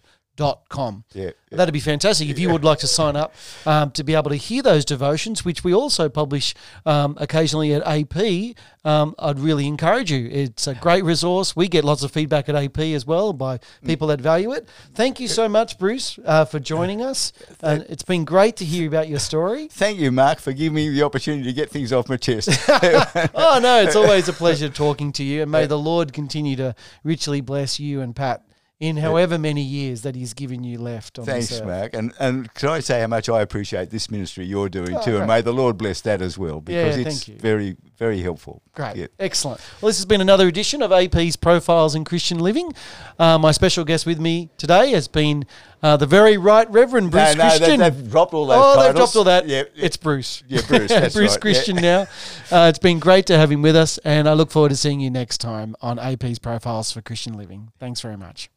Yeah, 1.13 1.25
yeah. 1.51 1.57
That'd 1.59 1.75
be 1.75 1.81
fantastic 1.81 2.29
if 2.29 2.39
you 2.39 2.51
would 2.51 2.65
like 2.65 2.79
to 2.79 2.87
sign 2.87 3.17
up 3.17 3.35
um, 3.67 3.91
to 3.93 4.03
be 4.03 4.15
able 4.15 4.31
to 4.31 4.37
hear 4.37 4.63
those 4.63 4.85
devotions, 4.85 5.45
which 5.45 5.63
we 5.63 5.75
also 5.75 6.09
publish 6.09 6.55
um, 6.87 7.17
occasionally 7.21 7.75
at 7.75 7.83
AP. 7.87 8.57
Um, 8.85 9.15
I'd 9.19 9.39
really 9.39 9.67
encourage 9.67 10.11
you. 10.11 10.29
It's 10.33 10.67
a 10.67 10.75
great 10.75 11.05
resource. 11.05 11.55
We 11.55 11.69
get 11.69 11.85
lots 11.85 12.03
of 12.03 12.11
feedback 12.11 12.49
at 12.49 12.55
AP 12.55 12.79
as 12.79 13.07
well 13.07 13.33
by 13.33 13.61
people 13.85 14.09
that 14.09 14.21
value 14.21 14.53
it. 14.53 14.69
Thank 14.95 15.21
you 15.21 15.29
so 15.29 15.49
much, 15.49 15.79
Bruce, 15.79 16.19
uh, 16.25 16.47
for 16.47 16.59
joining 16.59 17.03
us. 17.03 17.33
And 17.61 17.85
it's 17.89 18.03
been 18.03 18.25
great 18.25 18.57
to 18.57 18.65
hear 18.65 18.89
about 18.89 19.09
your 19.09 19.19
story. 19.19 19.69
Thank 19.71 19.99
you, 19.99 20.11
Mark, 20.11 20.39
for 20.39 20.53
giving 20.53 20.75
me 20.75 20.89
the 20.89 21.03
opportunity 21.03 21.45
to 21.45 21.53
get 21.53 21.71
things 21.71 21.93
off 21.93 22.09
my 22.09 22.17
chest. 22.17 22.49
oh 23.35 23.61
no, 23.63 23.83
it's 23.83 23.97
always 23.97 24.29
a 24.29 24.33
pleasure 24.33 24.71
talking 24.71 25.13
to 25.13 25.23
you, 25.23 25.43
and 25.43 25.51
may 25.51 25.67
the 25.67 25.79
Lord 25.79 26.13
continue 26.13 26.57
to 26.57 26.75
richly 27.05 27.41
bless 27.41 27.79
you 27.79 28.01
and 28.01 28.17
Pat 28.17 28.43
in 28.83 28.97
however 28.97 29.39
many 29.39 29.63
years 29.63 30.03
that 30.03 30.17
He's 30.17 30.35
given 30.35 30.65
you 30.65 30.77
left 30.77 31.17
on 31.17 31.25
Thanks. 31.25 31.63
Mark. 31.63 31.95
And 31.95 32.13
and 32.19 32.53
can 32.55 32.69
I 32.69 32.81
say 32.81 33.01
how 33.01 33.07
much 33.07 33.29
I 33.29 33.41
appreciate 33.41 33.91
this 33.91 34.11
ministry 34.11 34.45
you're 34.45 34.69
doing 34.69 34.97
Oh, 34.97 35.03
too? 35.03 35.19
And 35.19 35.29
may 35.29 35.41
the 35.41 35.53
Lord 35.53 35.79
bless 35.79 36.01
that 36.01 36.21
as 36.21 36.37
well 36.37 36.61
because 36.61 36.97
Yeah, 36.99 37.07
it's 37.07 37.25
very, 37.27 37.77
very 37.97 38.21
helpful. 38.23 38.61
Great, 38.75 38.97
Yeah. 38.97 39.07
excellent. 39.21 39.61
Well, 39.81 39.87
this 39.89 39.99
has 39.99 40.05
been 40.07 40.21
another 40.21 40.49
edition 40.49 40.83
of 40.83 40.91
AP's 40.91 41.37
Profiles 41.37 41.95
in 41.95 42.05
Christian 42.05 42.41
Living. 42.41 42.73
Uh, 43.21 43.39
my 43.39 43.53
special 43.53 43.85
guest 43.85 44.05
with 44.05 44.19
me 44.19 44.51
today 44.57 44.91
has 44.91 45.07
been 45.07 45.45
uh, 45.81 45.97
the 45.97 46.07
very 46.07 46.37
right 46.37 46.69
Reverend 46.69 47.13
Bruce 47.13 47.37
no, 47.37 47.45
no, 47.45 47.49
Christian. 47.51 47.79
they, 47.79 47.85
have 47.85 48.11
dropped 48.11 48.35
all 48.35 48.47
those 48.47 48.59
Oh, 48.61 48.83
they've 48.83 48.97
dropped 48.97 49.15
all 49.15 49.25
that. 49.25 49.47
Yeah, 49.47 49.63
It's 49.77 49.97
Bruce. 49.97 50.43
Yeah, 50.49 50.61
Bruce, 50.67 50.91
Bruce 51.13 51.15
right, 51.17 51.31
yeah. 51.31 51.37
Christian 51.37 51.77
now. 51.77 52.01
Uh, 52.51 52.67
it's 52.69 52.81
been 52.81 52.99
great 52.99 53.27
to 53.27 53.39
have 53.39 53.53
him 53.53 53.63
with 53.63 53.77
us, 53.77 53.99
and 53.99 54.29
I 54.29 54.33
look 54.33 54.51
forward 54.51 54.71
to 54.71 54.77
seeing 54.77 54.99
you 54.99 55.11
next 55.11 55.39
time 55.39 55.77
on 55.81 56.01
AP's 56.01 56.41
Profiles 56.41 56.91
for 56.91 57.01
Christian 57.01 57.35
Living. 57.35 57.71
Thanks 57.79 58.01
very 58.01 58.17
much. 58.17 58.51